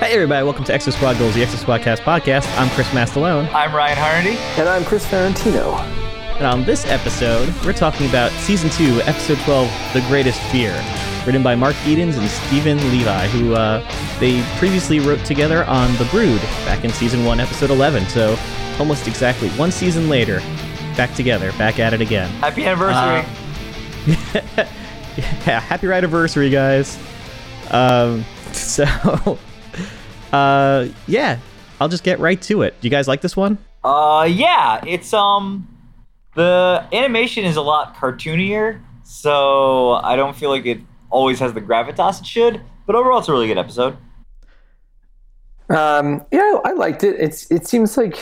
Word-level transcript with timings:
Hey 0.00 0.14
everybody, 0.14 0.42
welcome 0.44 0.64
to 0.64 0.72
Exo 0.72 0.94
Squad 0.94 1.18
Goals, 1.18 1.34
the 1.34 1.42
Exo 1.42 1.62
Squadcast 1.62 1.98
podcast. 1.98 2.48
I'm 2.58 2.70
Chris 2.70 2.88
Mastalone, 2.88 3.52
I'm 3.52 3.74
Ryan 3.74 3.98
Harnedy. 3.98 4.36
And 4.58 4.66
I'm 4.66 4.82
Chris 4.82 5.04
Ferrantino. 5.04 5.78
and 6.38 6.46
on 6.46 6.64
this 6.64 6.86
episode, 6.86 7.54
we're 7.66 7.74
talking 7.74 8.08
about 8.08 8.32
Season 8.32 8.70
2, 8.70 9.02
Episode 9.02 9.36
12, 9.40 9.70
The 9.92 10.00
Greatest 10.08 10.40
Fear, 10.44 10.72
written 11.26 11.42
by 11.42 11.54
Mark 11.54 11.76
Edens 11.86 12.16
and 12.16 12.26
Stephen 12.30 12.78
Levi, 12.90 13.26
who 13.28 13.52
uh, 13.52 13.86
they 14.20 14.42
previously 14.56 15.00
wrote 15.00 15.22
together 15.26 15.64
on 15.66 15.94
The 15.98 16.06
Brood 16.06 16.40
back 16.64 16.82
in 16.82 16.90
Season 16.92 17.22
1, 17.26 17.38
Episode 17.38 17.68
11. 17.68 18.06
So 18.06 18.38
almost 18.78 19.06
exactly 19.06 19.50
one 19.50 19.70
season 19.70 20.08
later, 20.08 20.38
back 20.96 21.14
together, 21.14 21.52
back 21.58 21.78
at 21.78 21.92
it 21.92 22.00
again. 22.00 22.30
Happy 22.40 22.64
anniversary. 22.64 23.30
yeah, 25.46 25.60
happy 25.60 25.88
right 25.88 25.98
anniversary, 25.98 26.48
guys. 26.48 26.98
Um, 27.70 28.24
so, 28.52 29.38
uh, 30.32 30.88
yeah, 31.06 31.38
I'll 31.80 31.88
just 31.88 32.04
get 32.04 32.18
right 32.18 32.40
to 32.42 32.62
it. 32.62 32.80
Do 32.80 32.86
you 32.86 32.90
guys 32.90 33.08
like 33.08 33.20
this 33.20 33.36
one? 33.36 33.58
Uh, 33.82 34.28
yeah, 34.30 34.84
it's 34.86 35.12
um, 35.12 35.66
the 36.34 36.86
animation 36.92 37.44
is 37.44 37.56
a 37.56 37.62
lot 37.62 37.96
cartoonier, 37.96 38.80
so 39.04 39.92
I 39.92 40.16
don't 40.16 40.36
feel 40.36 40.50
like 40.50 40.66
it 40.66 40.80
always 41.10 41.38
has 41.40 41.52
the 41.52 41.60
gravitas 41.60 42.20
it 42.20 42.26
should. 42.26 42.60
But 42.86 42.96
overall, 42.96 43.18
it's 43.18 43.28
a 43.28 43.32
really 43.32 43.46
good 43.46 43.58
episode. 43.58 43.96
Um, 45.68 46.26
yeah, 46.32 46.60
I 46.64 46.72
liked 46.72 47.04
it. 47.04 47.16
It's 47.18 47.50
it 47.50 47.66
seems 47.66 47.96
like 47.96 48.18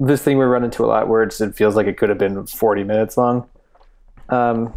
this 0.00 0.22
thing 0.22 0.38
we 0.38 0.44
run 0.44 0.64
into 0.64 0.84
a 0.84 0.86
lot 0.86 1.08
where 1.08 1.22
it's, 1.22 1.40
it 1.40 1.54
feels 1.54 1.76
like 1.76 1.86
it 1.86 1.96
could 1.96 2.08
have 2.08 2.18
been 2.18 2.44
40 2.46 2.82
minutes 2.82 3.16
long. 3.16 3.48
Um, 4.30 4.74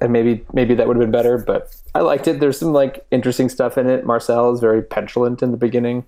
and 0.00 0.12
maybe 0.12 0.44
maybe 0.52 0.74
that 0.74 0.86
would 0.86 0.96
have 0.96 1.02
been 1.02 1.10
better, 1.10 1.38
but 1.38 1.74
I 1.94 2.00
liked 2.00 2.28
it. 2.28 2.40
There's 2.40 2.58
some 2.58 2.72
like 2.72 3.06
interesting 3.10 3.48
stuff 3.48 3.78
in 3.78 3.88
it. 3.88 4.04
Marcel 4.04 4.52
is 4.52 4.60
very 4.60 4.82
petulant 4.82 5.42
in 5.42 5.50
the 5.50 5.56
beginning. 5.56 6.04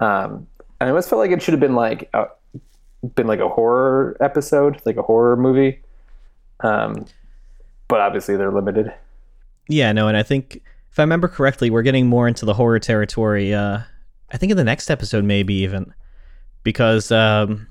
Um, 0.00 0.46
and 0.80 0.88
I 0.88 0.88
almost 0.88 1.08
felt 1.08 1.20
like 1.20 1.30
it 1.30 1.40
should 1.42 1.52
have 1.52 1.60
been 1.60 1.74
like 1.74 2.10
a, 2.12 2.26
been 3.14 3.26
like 3.26 3.40
a 3.40 3.48
horror 3.48 4.16
episode, 4.20 4.80
like 4.84 4.96
a 4.96 5.02
horror 5.02 5.36
movie. 5.36 5.80
Um, 6.60 7.06
but 7.88 8.00
obviously 8.00 8.36
they're 8.36 8.52
limited. 8.52 8.92
Yeah, 9.68 9.92
no, 9.92 10.08
and 10.08 10.16
I 10.16 10.22
think 10.22 10.62
if 10.90 10.98
I 10.98 11.02
remember 11.02 11.28
correctly, 11.28 11.70
we're 11.70 11.82
getting 11.82 12.06
more 12.06 12.28
into 12.28 12.44
the 12.44 12.54
horror 12.54 12.78
territory. 12.78 13.54
Uh, 13.54 13.80
I 14.30 14.36
think 14.36 14.50
in 14.50 14.56
the 14.56 14.64
next 14.64 14.90
episode, 14.90 15.24
maybe 15.24 15.54
even 15.54 15.94
because 16.62 17.10
um, 17.10 17.66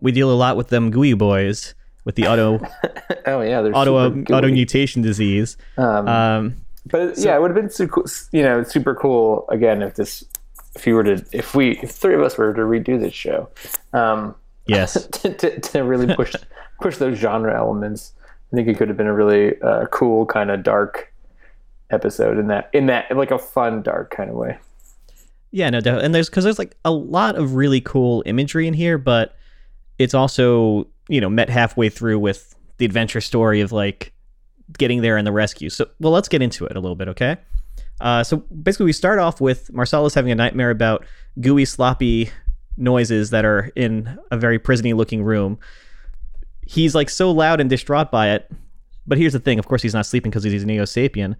we 0.00 0.12
deal 0.12 0.30
a 0.30 0.34
lot 0.34 0.56
with 0.56 0.68
them 0.68 0.90
gooey 0.90 1.14
boys 1.14 1.74
with 2.04 2.14
the 2.14 2.26
auto 2.26 2.58
oh 3.26 3.40
yeah, 3.40 3.60
there's 3.62 3.74
auto 3.74 4.22
auto 4.22 4.48
mutation 4.48 5.02
disease. 5.02 5.56
Um, 5.76 6.08
Um, 6.08 6.56
But 6.86 7.18
yeah, 7.18 7.36
it 7.36 7.40
would 7.40 7.50
have 7.50 7.60
been 7.60 7.70
super, 7.70 8.04
you 8.32 8.42
know, 8.42 8.62
super 8.62 8.94
cool 8.94 9.46
again 9.50 9.82
if 9.82 9.94
this, 9.96 10.24
if 10.74 10.86
you 10.86 10.94
were 10.94 11.04
to, 11.04 11.24
if 11.32 11.54
we, 11.54 11.78
if 11.80 11.90
three 11.90 12.14
of 12.14 12.22
us 12.22 12.38
were 12.38 12.54
to 12.54 12.62
redo 12.62 12.98
this 12.98 13.12
show, 13.12 13.48
um, 13.92 14.34
yes, 14.66 15.06
to, 15.12 15.34
to, 15.34 15.60
to 15.60 15.84
really 15.84 16.12
push 16.14 16.34
push 16.80 16.96
those 16.96 17.18
genre 17.18 17.54
elements. 17.56 18.12
I 18.52 18.56
think 18.56 18.66
it 18.66 18.78
could 18.78 18.88
have 18.88 18.96
been 18.96 19.06
a 19.06 19.14
really 19.14 19.60
uh, 19.60 19.86
cool 19.86 20.26
kind 20.26 20.50
of 20.50 20.62
dark 20.62 21.12
episode 21.90 22.38
in 22.38 22.46
that 22.48 22.70
in 22.72 22.86
that 22.86 23.14
like 23.16 23.30
a 23.30 23.38
fun 23.38 23.82
dark 23.82 24.10
kind 24.10 24.30
of 24.30 24.36
way. 24.36 24.58
yeah, 25.50 25.68
no, 25.70 25.80
def- 25.80 26.02
and 26.02 26.14
there's 26.14 26.28
because 26.30 26.44
there's 26.44 26.58
like 26.58 26.76
a 26.84 26.90
lot 26.90 27.36
of 27.36 27.54
really 27.54 27.80
cool 27.80 28.22
imagery 28.26 28.66
in 28.66 28.74
here, 28.74 28.96
but 28.98 29.36
it's 29.98 30.14
also 30.14 30.86
you 31.10 31.20
know 31.20 31.28
met 31.28 31.50
halfway 31.50 31.88
through 31.88 32.18
with 32.18 32.54
the 32.78 32.84
adventure 32.86 33.20
story 33.20 33.60
of 33.60 33.72
like 33.72 34.12
getting 34.78 35.02
there 35.02 35.16
and 35.16 35.26
the 35.26 35.32
rescue. 35.32 35.68
So, 35.68 35.88
well, 35.98 36.12
let's 36.12 36.28
get 36.28 36.40
into 36.40 36.64
it 36.64 36.76
a 36.76 36.80
little 36.80 36.96
bit, 36.96 37.08
okay? 37.08 37.36
Uh, 38.00 38.24
so 38.24 38.38
basically, 38.38 38.86
we 38.86 38.92
start 38.92 39.18
off 39.18 39.40
with 39.40 39.72
Marcellus 39.72 40.14
having 40.14 40.32
a 40.32 40.34
nightmare 40.34 40.70
about 40.70 41.04
gooey, 41.40 41.64
sloppy 41.64 42.30
noises 42.76 43.30
that 43.30 43.44
are 43.44 43.70
in 43.76 44.18
a 44.30 44.38
very 44.38 44.58
prisony 44.58 44.94
looking 44.94 45.22
room. 45.22 45.58
He's 46.66 46.94
like 46.94 47.10
so 47.10 47.30
loud 47.30 47.60
and 47.60 47.68
distraught 47.68 48.10
by 48.10 48.30
it. 48.30 48.50
But 49.06 49.18
here's 49.18 49.32
the 49.32 49.40
thing 49.40 49.58
of 49.58 49.66
course, 49.66 49.82
he's 49.82 49.94
not 49.94 50.06
sleeping 50.06 50.30
because 50.30 50.44
he's 50.44 50.62
a 50.62 50.66
Neo 50.66 50.84
Sapien. 50.84 51.36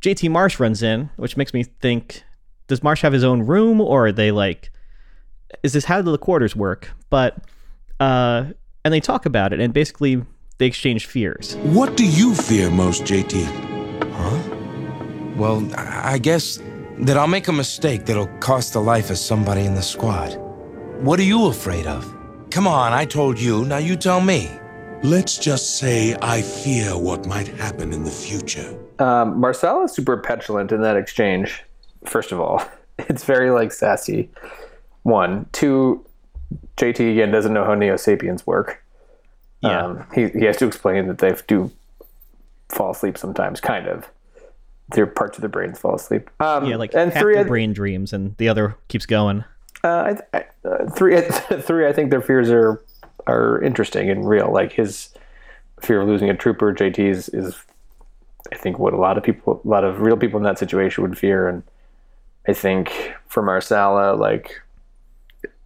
JT 0.00 0.30
Marsh 0.30 0.58
runs 0.58 0.82
in, 0.82 1.08
which 1.16 1.36
makes 1.36 1.54
me 1.54 1.62
think 1.62 2.24
does 2.66 2.82
Marsh 2.82 3.02
have 3.02 3.12
his 3.12 3.24
own 3.24 3.42
room 3.42 3.80
or 3.80 4.06
are 4.06 4.12
they 4.12 4.30
like, 4.32 4.70
is 5.62 5.72
this 5.72 5.84
how 5.84 6.02
do 6.02 6.10
the 6.10 6.18
quarters 6.18 6.56
work? 6.56 6.90
But, 7.10 7.38
uh, 8.00 8.46
and 8.84 8.92
they 8.92 9.00
talk 9.00 9.26
about 9.26 9.52
it 9.52 9.60
and 9.60 9.72
basically 9.72 10.22
they 10.58 10.66
exchange 10.66 11.06
fears. 11.06 11.56
What 11.62 11.96
do 11.96 12.06
you 12.06 12.34
fear 12.34 12.70
most, 12.70 13.04
JT? 13.04 13.44
Huh? 14.12 15.34
Well, 15.36 15.68
I 15.76 16.14
I 16.14 16.18
guess 16.18 16.60
that 16.98 17.16
I'll 17.16 17.26
make 17.26 17.48
a 17.48 17.52
mistake 17.52 18.06
that'll 18.06 18.28
cost 18.38 18.74
the 18.74 18.80
life 18.80 19.10
of 19.10 19.18
somebody 19.18 19.64
in 19.64 19.74
the 19.74 19.82
squad. 19.82 20.36
What 21.02 21.18
are 21.18 21.24
you 21.24 21.46
afraid 21.46 21.86
of? 21.86 22.04
Come 22.50 22.66
on, 22.66 22.92
I 22.92 23.06
told 23.06 23.40
you, 23.40 23.64
now 23.64 23.78
you 23.78 23.96
tell 23.96 24.20
me. 24.20 24.50
Let's 25.02 25.36
just 25.38 25.78
say 25.78 26.14
I 26.22 26.42
fear 26.42 26.96
what 26.96 27.26
might 27.26 27.48
happen 27.48 27.92
in 27.92 28.04
the 28.04 28.10
future. 28.10 28.78
Um, 29.00 29.40
Marcel 29.40 29.82
is 29.84 29.92
super 29.92 30.16
petulant 30.16 30.70
in 30.70 30.82
that 30.82 30.96
exchange. 30.96 31.64
First 32.04 32.30
of 32.30 32.40
all, 32.40 32.62
it's 32.98 33.24
very 33.24 33.50
like 33.50 33.72
sassy. 33.72 34.30
One, 35.02 35.46
two. 35.50 36.04
JT 36.76 37.12
again 37.12 37.30
doesn't 37.30 37.52
know 37.52 37.64
how 37.64 37.74
Neo 37.74 37.96
Sapiens 37.96 38.46
work. 38.46 38.82
Yeah. 39.62 39.84
Um, 39.84 40.06
he 40.14 40.28
he 40.28 40.44
has 40.44 40.56
to 40.58 40.66
explain 40.66 41.06
that 41.08 41.18
they 41.18 41.34
do 41.46 41.70
fall 42.68 42.90
asleep 42.90 43.16
sometimes, 43.16 43.60
kind 43.60 43.86
of. 43.86 44.08
Their 44.90 45.06
parts 45.06 45.38
of 45.38 45.42
their 45.42 45.48
brains 45.48 45.78
fall 45.78 45.94
asleep. 45.94 46.28
Um, 46.40 46.66
yeah, 46.66 46.76
like 46.76 46.94
and 46.94 47.12
half 47.12 47.22
three, 47.22 47.36
the 47.36 47.44
brain 47.44 47.72
dreams 47.72 48.12
and 48.12 48.36
the 48.36 48.48
other 48.48 48.76
keeps 48.88 49.06
going. 49.06 49.44
Uh, 49.84 50.14
I, 50.32 50.38
I, 50.38 50.68
uh, 50.68 50.90
three, 50.90 51.20
three. 51.60 51.86
I 51.86 51.92
think 51.92 52.10
their 52.10 52.20
fears 52.20 52.50
are 52.50 52.82
are 53.26 53.62
interesting 53.62 54.10
and 54.10 54.28
real. 54.28 54.52
Like 54.52 54.72
his 54.72 55.10
fear 55.80 56.00
of 56.00 56.08
losing 56.08 56.30
a 56.30 56.36
trooper, 56.36 56.72
JT's 56.72 57.28
is, 57.30 57.56
I 58.52 58.56
think, 58.56 58.78
what 58.78 58.92
a 58.92 58.98
lot 58.98 59.16
of 59.16 59.24
people, 59.24 59.60
a 59.64 59.68
lot 59.68 59.84
of 59.84 60.00
real 60.00 60.16
people 60.16 60.38
in 60.38 60.44
that 60.44 60.58
situation 60.58 61.02
would 61.02 61.18
fear. 61.18 61.48
And 61.48 61.62
I 62.46 62.52
think 62.52 63.14
for 63.28 63.42
Marsala, 63.42 64.14
like 64.14 64.60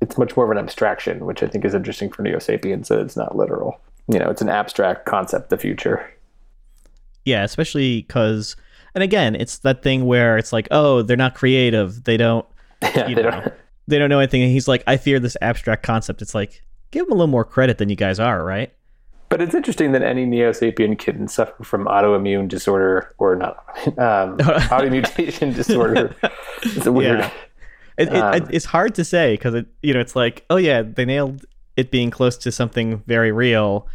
it's 0.00 0.18
much 0.18 0.36
more 0.36 0.44
of 0.44 0.50
an 0.50 0.58
abstraction, 0.58 1.24
which 1.26 1.42
I 1.42 1.46
think 1.46 1.64
is 1.64 1.74
interesting 1.74 2.10
for 2.10 2.22
Neo 2.22 2.38
Sapiens. 2.38 2.88
That 2.88 3.00
it's 3.00 3.16
not 3.16 3.36
literal. 3.36 3.80
You 4.08 4.18
know, 4.18 4.30
it's 4.30 4.42
an 4.42 4.48
abstract 4.48 5.06
concept, 5.06 5.50
the 5.50 5.58
future. 5.58 6.08
Yeah, 7.24 7.42
especially 7.42 8.02
because, 8.02 8.54
and 8.94 9.02
again, 9.02 9.34
it's 9.34 9.58
that 9.58 9.82
thing 9.82 10.04
where 10.06 10.38
it's 10.38 10.52
like, 10.52 10.68
oh, 10.70 11.02
they're 11.02 11.16
not 11.16 11.34
creative. 11.34 12.04
They 12.04 12.16
don't, 12.16 12.46
Yeah, 12.82 13.08
you 13.08 13.16
they 13.16 13.22
know, 13.22 13.30
don't. 13.30 13.54
they 13.88 13.98
don't 13.98 14.08
know 14.08 14.20
anything. 14.20 14.42
And 14.42 14.52
he's 14.52 14.68
like, 14.68 14.84
I 14.86 14.96
fear 14.96 15.18
this 15.18 15.36
abstract 15.42 15.82
concept. 15.82 16.22
It's 16.22 16.34
like, 16.36 16.62
give 16.92 17.06
him 17.06 17.10
a 17.12 17.14
little 17.14 17.26
more 17.26 17.44
credit 17.44 17.78
than 17.78 17.88
you 17.88 17.96
guys 17.96 18.20
are, 18.20 18.44
right? 18.44 18.72
But 19.28 19.42
it's 19.42 19.56
interesting 19.56 19.90
that 19.90 20.02
any 20.02 20.24
Neo 20.24 20.52
Sapien 20.52 20.96
can 20.96 21.26
suffer 21.26 21.64
from 21.64 21.86
autoimmune 21.86 22.46
disorder 22.46 23.12
or 23.18 23.34
not 23.34 23.56
um, 23.98 24.38
automutation 24.70 25.52
disorder. 25.54 26.14
It's 26.62 26.86
a 26.86 26.92
weird. 26.92 27.18
Yeah. 27.20 27.30
It, 27.98 28.08
it, 28.08 28.14
Um, 28.14 28.34
it, 28.34 28.44
it's 28.50 28.64
hard 28.66 28.94
to 28.96 29.04
say 29.04 29.34
because 29.34 29.54
it, 29.54 29.66
you 29.82 29.94
know, 29.94 30.00
it's 30.00 30.14
like, 30.16 30.44
oh 30.50 30.56
yeah, 30.56 30.82
they 30.82 31.04
nailed 31.04 31.44
it 31.76 31.90
being 31.90 32.10
close 32.10 32.36
to 32.38 32.52
something 32.52 33.02
very 33.06 33.32
real, 33.32 33.86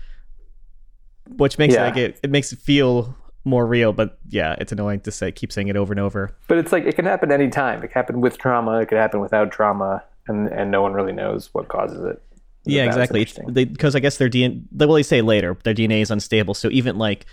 which 1.37 1.57
makes 1.57 1.73
Yeah. 1.73 1.83
it 1.83 1.85
like 1.89 1.97
it, 1.97 2.19
it 2.23 2.29
makes 2.31 2.51
it 2.51 2.59
feel 2.59 3.15
more 3.43 3.65
real. 3.65 3.93
But 3.93 4.17
yeah, 4.29 4.55
it's 4.59 4.71
annoying 4.71 5.01
to 5.01 5.11
say, 5.11 5.31
keep 5.31 5.51
saying 5.51 5.67
it 5.67 5.75
over 5.75 5.93
and 5.93 5.99
over. 5.99 6.31
But 6.47 6.57
it's 6.57 6.71
like 6.71 6.85
it 6.85 6.95
can 6.95 7.05
happen 7.05 7.31
anytime. 7.31 7.79
It 7.83 7.87
can 7.87 7.93
happen 7.93 8.21
with 8.21 8.37
trauma. 8.37 8.79
It 8.81 8.87
can 8.87 8.97
happen 8.97 9.19
without 9.19 9.51
trauma, 9.51 10.03
and 10.27 10.47
and 10.47 10.71
no 10.71 10.81
one 10.81 10.93
really 10.93 11.13
knows 11.13 11.49
what 11.53 11.67
causes 11.67 12.03
it. 12.05 12.21
Yeah, 12.65 12.85
exactly. 12.85 13.25
Because 13.51 13.95
I 13.95 13.99
guess 13.99 14.17
their 14.17 14.29
DNA, 14.29 14.61
they 14.71 15.01
say 15.03 15.21
later 15.21 15.57
their 15.63 15.73
DNA 15.73 16.01
is 16.01 16.11
unstable. 16.11 16.53
So 16.53 16.69
even 16.69 16.97
like 16.97 17.25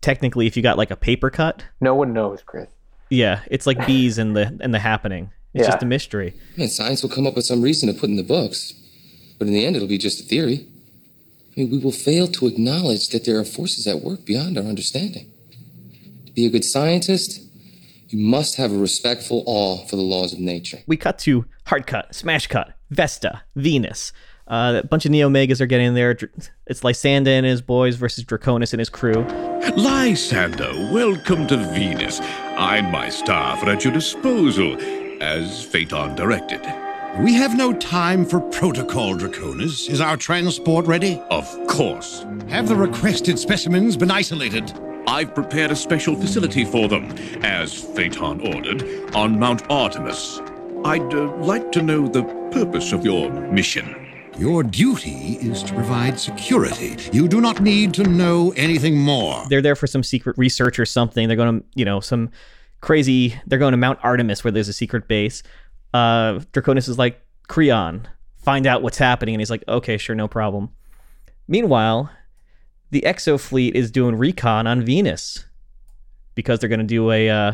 technically, 0.00 0.46
if 0.46 0.56
you 0.56 0.62
got 0.62 0.78
like 0.78 0.92
a 0.92 0.96
paper 0.96 1.28
cut, 1.30 1.64
No 1.80 1.94
one 1.96 2.12
knows, 2.12 2.42
Chris. 2.46 2.68
yeah, 3.10 3.40
it's 3.50 3.66
like 3.66 3.84
bees 3.86 4.18
in 4.18 4.34
the 4.34 4.56
in 4.60 4.70
the 4.70 4.78
happening. 4.78 5.30
It's 5.54 5.64
Yeah. 5.64 5.70
just 5.72 5.82
a 5.82 5.86
mystery. 5.86 6.34
Man, 6.56 6.68
science 6.68 7.02
will 7.02 7.10
come 7.10 7.26
up 7.26 7.34
with 7.36 7.44
some 7.44 7.60
reason 7.62 7.92
to 7.92 7.98
put 7.98 8.08
in 8.10 8.16
the 8.16 8.22
books, 8.22 8.72
but 9.38 9.48
in 9.48 9.54
the 9.54 9.64
end, 9.66 9.76
it'll 9.76 9.88
be 9.88 9.98
just 9.98 10.20
a 10.20 10.22
theory. 10.22 10.66
I 11.56 11.60
mean, 11.60 11.70
we 11.70 11.78
will 11.78 11.90
fail 11.92 12.28
to 12.28 12.46
acknowledge 12.46 13.08
that 13.08 13.24
there 13.24 13.38
are 13.38 13.44
forces 13.44 13.86
at 13.86 14.00
work 14.02 14.24
beyond 14.24 14.56
our 14.56 14.64
understanding. 14.64 15.26
To 16.26 16.32
be 16.32 16.46
a 16.46 16.50
good 16.50 16.64
scientist, 16.64 17.40
you 18.08 18.18
must 18.20 18.56
have 18.56 18.72
a 18.72 18.78
respectful 18.78 19.42
awe 19.46 19.84
for 19.86 19.96
the 19.96 20.02
laws 20.02 20.32
of 20.32 20.38
nature. 20.38 20.78
We 20.86 20.96
cut 20.96 21.18
to 21.20 21.44
hard 21.66 21.86
cut, 21.88 22.14
smash 22.14 22.46
cut, 22.46 22.74
Vesta, 22.90 23.42
Venus. 23.56 24.12
Uh, 24.46 24.80
a 24.82 24.86
bunch 24.86 25.04
of 25.04 25.12
Neo 25.12 25.28
Megas 25.28 25.60
are 25.60 25.66
getting 25.66 25.94
there. 25.94 26.16
It's 26.66 26.82
Lysander 26.82 27.30
and 27.30 27.46
his 27.46 27.62
boys 27.62 27.94
versus 27.96 28.24
Draconis 28.24 28.72
and 28.72 28.80
his 28.80 28.88
crew. 28.88 29.24
Lysander, 29.76 30.72
welcome 30.92 31.46
to 31.48 31.56
Venus. 31.72 32.20
I 32.20 32.78
and 32.78 32.90
my 32.90 33.08
staff 33.10 33.62
are 33.62 33.70
at 33.70 33.84
your 33.84 33.92
disposal, 33.92 34.76
as 35.20 35.64
Phaeton 35.64 36.14
directed. 36.14 36.60
We 37.18 37.34
have 37.34 37.56
no 37.56 37.72
time 37.72 38.24
for 38.24 38.40
protocol, 38.40 39.14
Draconis. 39.14 39.90
Is 39.90 40.00
our 40.00 40.16
transport 40.16 40.86
ready? 40.86 41.20
Of 41.28 41.46
course. 41.66 42.24
Have 42.48 42.68
the 42.68 42.76
requested 42.76 43.38
specimens 43.38 43.96
been 43.96 44.10
isolated? 44.10 44.72
I've 45.06 45.34
prepared 45.34 45.72
a 45.72 45.76
special 45.76 46.14
facility 46.14 46.64
for 46.64 46.86
them, 46.86 47.10
as 47.42 47.74
Phaeton 47.74 48.54
ordered, 48.54 49.14
on 49.14 49.38
Mount 49.38 49.68
Artemis. 49.68 50.40
I'd 50.84 51.12
uh, 51.12 51.34
like 51.38 51.72
to 51.72 51.82
know 51.82 52.06
the 52.06 52.22
purpose 52.52 52.92
of 52.92 53.04
your 53.04 53.30
mission. 53.30 53.96
Your 54.38 54.62
duty 54.62 55.36
is 55.42 55.62
to 55.64 55.74
provide 55.74 56.18
security. 56.18 56.96
You 57.12 57.28
do 57.28 57.40
not 57.40 57.60
need 57.60 57.92
to 57.94 58.04
know 58.04 58.54
anything 58.56 58.96
more. 58.96 59.44
They're 59.48 59.60
there 59.60 59.76
for 59.76 59.86
some 59.86 60.02
secret 60.02 60.38
research 60.38 60.78
or 60.78 60.86
something. 60.86 61.28
They're 61.28 61.36
going 61.36 61.60
to, 61.60 61.66
you 61.74 61.84
know, 61.84 62.00
some 62.00 62.30
crazy. 62.80 63.40
They're 63.46 63.58
going 63.58 63.72
to 63.72 63.76
Mount 63.78 63.98
Artemis 64.02 64.42
where 64.44 64.50
there's 64.50 64.68
a 64.68 64.72
secret 64.72 65.08
base. 65.08 65.42
Uh, 65.92 66.40
Draconis 66.52 66.88
is 66.88 66.98
like, 66.98 67.20
Creon, 67.48 68.06
find 68.42 68.66
out 68.66 68.82
what's 68.82 68.98
happening. 68.98 69.34
And 69.34 69.40
he's 69.40 69.50
like, 69.50 69.64
okay, 69.68 69.96
sure, 69.98 70.14
no 70.14 70.28
problem. 70.28 70.70
Meanwhile, 71.48 72.10
the 72.90 73.02
Exo 73.02 73.38
fleet 73.40 73.74
is 73.74 73.90
doing 73.90 74.16
recon 74.16 74.66
on 74.66 74.82
Venus 74.82 75.44
because 76.34 76.58
they're 76.60 76.68
going 76.68 76.80
to 76.80 76.86
do 76.86 77.10
a 77.10 77.28
uh, 77.28 77.52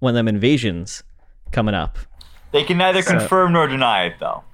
one 0.00 0.10
of 0.10 0.14
them 0.14 0.28
invasions 0.28 1.02
coming 1.52 1.74
up. 1.74 1.98
They 2.52 2.64
can 2.64 2.78
neither 2.78 3.02
So- 3.02 3.18
confirm 3.18 3.52
nor 3.52 3.66
deny 3.66 4.04
it, 4.06 4.14
though. 4.20 4.44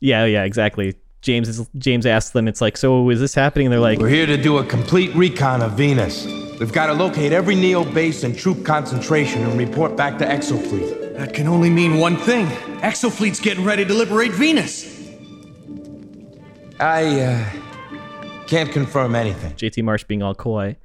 Yeah, 0.00 0.24
yeah, 0.24 0.44
exactly. 0.44 0.94
James 1.20 1.48
is 1.48 1.68
James 1.76 2.06
asks 2.06 2.30
them. 2.30 2.48
It's 2.48 2.62
like, 2.62 2.76
so 2.78 3.10
is 3.10 3.20
this 3.20 3.34
happening? 3.34 3.66
And 3.66 3.72
they're 3.72 3.80
like, 3.80 3.98
We're 3.98 4.08
here 4.08 4.24
to 4.26 4.36
do 4.38 4.56
a 4.58 4.64
complete 4.64 5.14
recon 5.14 5.60
of 5.60 5.72
Venus. 5.72 6.24
We've 6.60 6.72
got 6.72 6.88
to 6.88 6.92
locate 6.92 7.32
every 7.32 7.54
Neo 7.54 7.84
base 7.84 8.22
and 8.22 8.36
troop 8.36 8.66
concentration 8.66 9.42
and 9.42 9.58
report 9.58 9.96
back 9.96 10.18
to 10.18 10.26
Exofleet. 10.26 11.16
That 11.16 11.32
can 11.32 11.48
only 11.48 11.70
mean 11.70 11.96
one 11.96 12.18
thing. 12.18 12.48
Exofleet's 12.82 13.40
getting 13.40 13.64
ready 13.64 13.82
to 13.86 13.94
liberate 13.94 14.32
Venus. 14.32 15.08
I, 16.78 17.20
uh, 17.20 17.50
can't 18.46 18.70
confirm 18.72 19.14
anything. 19.14 19.54
JT 19.54 19.82
Marsh 19.84 20.04
being 20.04 20.22
all 20.22 20.34
coy. 20.34 20.76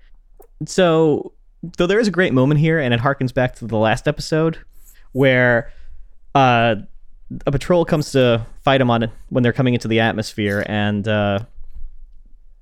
So, 0.65 1.33
though 1.77 1.87
there 1.87 1.99
is 1.99 2.07
a 2.07 2.11
great 2.11 2.31
moment 2.31 2.61
here, 2.61 2.79
and 2.79 2.93
it 2.93 3.01
harkens 3.01 3.33
back 3.33 3.55
to 3.55 3.65
the 3.65 3.77
last 3.77 4.07
episode 4.07 4.57
where 5.11 5.73
uh, 6.35 6.75
a 7.45 7.51
patrol 7.51 7.83
comes 7.83 8.11
to 8.11 8.45
fight 8.63 8.79
him 8.79 8.89
on 8.89 9.11
when 9.27 9.43
they're 9.43 9.51
coming 9.51 9.73
into 9.73 9.89
the 9.89 9.99
atmosphere, 9.99 10.63
and 10.69 11.05
uh, 11.05 11.39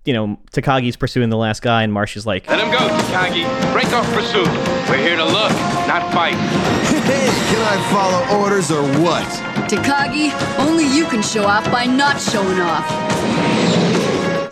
you 0.05 0.13
know 0.13 0.37
Takagi's 0.51 0.95
pursuing 0.95 1.29
the 1.29 1.37
last 1.37 1.61
guy, 1.61 1.83
and 1.83 1.91
Marsh 1.93 2.17
is 2.17 2.25
like, 2.25 2.47
Let 2.49 2.59
him 2.59 2.71
go, 2.71 2.77
Takagi. 2.77 3.73
Break 3.73 3.91
off 3.93 4.05
pursuit. 4.13 4.47
We're 4.89 4.97
here 4.97 5.15
to 5.15 5.25
look, 5.25 5.51
not 5.87 6.13
fight. 6.13 6.35
Hey, 7.03 7.25
can 7.25 7.61
I 7.61 7.91
follow 7.91 8.41
orders 8.41 8.71
or 8.71 8.81
what? 9.01 9.27
Takagi, 9.69 10.31
only 10.57 10.85
you 10.85 11.05
can 11.05 11.21
show 11.21 11.43
off 11.43 11.69
by 11.69 11.83
not 11.83 12.17
showing 12.21 12.61
off. 12.61 12.87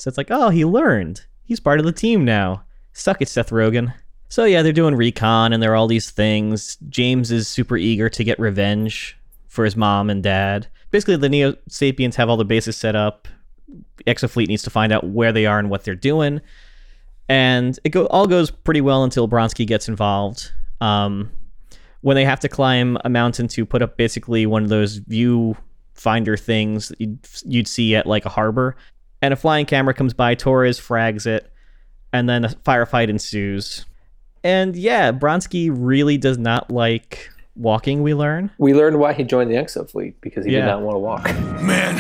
So 0.02 0.10
it's 0.10 0.18
like, 0.18 0.32
oh, 0.32 0.50
he 0.50 0.66
learned. 0.66 1.26
He's 1.46 1.62
part 1.62 1.80
of 1.80 1.86
the 1.86 1.94
team 1.94 2.26
now. 2.26 2.64
Suck 2.92 3.22
it, 3.22 3.30
Seth 3.30 3.52
Rogen. 3.52 3.94
So 4.28 4.46
yeah, 4.46 4.64
they're 4.64 4.74
doing 4.74 4.96
recon 4.96 5.54
and 5.54 5.62
there 5.62 5.72
are 5.72 5.76
all 5.76 5.88
these 5.88 6.10
things. 6.12 6.78
James 6.90 7.32
is 7.32 7.48
super 7.48 7.78
eager 7.78 8.10
to 8.10 8.24
get 8.24 8.40
revenge 8.40 9.18
for 9.48 9.64
his 9.64 9.76
mom 9.76 10.10
and 10.10 10.24
dad. 10.24 10.68
Basically, 10.90 11.16
the 11.18 11.30
Neo 11.30 11.56
Sapiens 11.70 12.16
have 12.16 12.30
all 12.30 12.38
the 12.38 12.46
bases 12.46 12.76
set 12.76 12.96
up. 12.96 13.28
Exofleet 14.08 14.48
needs 14.48 14.64
to 14.64 14.70
find 14.70 14.92
out 14.92 15.06
where 15.06 15.32
they 15.32 15.46
are 15.46 15.60
and 15.60 15.70
what 15.70 15.84
they're 15.84 15.96
doing. 15.96 16.42
And 17.30 17.80
it 17.84 17.90
go- 17.90 18.08
all 18.08 18.28
goes 18.28 18.52
pretty 18.52 18.82
well 18.82 19.04
until 19.04 19.28
Bronsky 19.28 19.66
gets 19.66 19.88
involved. 19.88 20.52
Um, 20.82 21.32
when 22.02 22.16
they 22.16 22.26
have 22.26 22.40
to 22.42 22.50
climb 22.50 22.98
a 23.06 23.10
mountain 23.10 23.48
to 23.50 23.66
put 23.66 23.82
up 23.82 23.96
basically 23.96 24.46
one 24.46 24.64
of 24.64 24.70
those 24.70 24.98
view 24.98 25.56
finder 25.94 26.36
things 26.36 26.90
that 26.90 27.00
you'd, 27.00 27.20
you'd 27.46 27.68
see 27.68 27.96
at 27.96 28.08
like 28.08 28.26
a 28.26 28.30
harbor, 28.30 28.76
and 29.22 29.34
a 29.34 29.38
flying 29.38 29.66
camera 29.66 29.94
comes 29.94 30.14
by. 30.14 30.34
Torres 30.34 30.80
frags 30.80 31.28
it, 31.28 31.52
and 32.12 32.28
then 32.28 32.44
a 32.44 32.50
firefight 32.50 33.10
ensues. 33.10 33.86
And 34.44 34.76
yeah, 34.76 35.12
Bronsky 35.12 35.70
really 35.72 36.18
does 36.18 36.40
not 36.40 36.72
like 36.72 37.30
walking. 37.56 38.02
We 38.04 38.14
learn. 38.14 38.52
We 38.58 38.74
learned 38.74 39.00
why 39.00 39.14
he 39.14 39.24
joined 39.24 39.52
the 39.52 39.56
Exo 39.56 39.90
fleet 39.90 40.20
because 40.22 40.46
he 40.46 40.52
Yeah. 40.54 40.62
did 40.62 40.66
not 40.68 40.82
want 40.82 40.96
to 40.96 41.00
walk. 41.00 41.62
Man, 41.62 41.96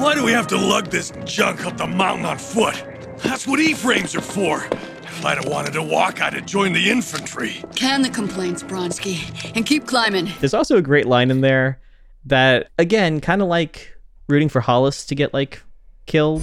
why 0.00 0.14
do 0.14 0.24
we 0.24 0.32
have 0.32 0.46
to 0.48 0.56
lug 0.56 0.86
this 0.86 1.12
junk 1.24 1.66
up 1.66 1.76
the 1.76 1.86
mountain 1.86 2.24
on 2.26 2.38
foot? 2.38 2.82
That's 3.22 3.46
what 3.46 3.60
E-frames 3.60 4.14
are 4.14 4.20
for. 4.20 4.64
If 5.04 5.24
I'd 5.26 5.36
have 5.38 5.46
wanted 5.46 5.72
to 5.74 5.82
walk, 5.82 6.20
I'd 6.22 6.32
have 6.32 6.46
joined 6.46 6.74
the 6.74 6.90
infantry. 6.90 7.62
Can 7.76 8.02
the 8.02 8.08
complaints, 8.10 8.62
Bronsky, 8.62 9.18
and 9.54 9.64
keep 9.66 9.86
climbing. 9.86 10.28
There's 10.40 10.54
also 10.54 10.76
a 10.76 10.82
great 10.82 11.06
line 11.06 11.30
in 11.30 11.40
there 11.42 11.78
that, 12.26 12.70
again, 12.78 13.20
kind 13.20 13.42
of 13.42 13.48
like 13.48 13.92
rooting 14.28 14.48
for 14.48 14.60
Hollis 14.60 15.04
to 15.06 15.14
get 15.14 15.32
like 15.34 15.62
killed. 16.06 16.42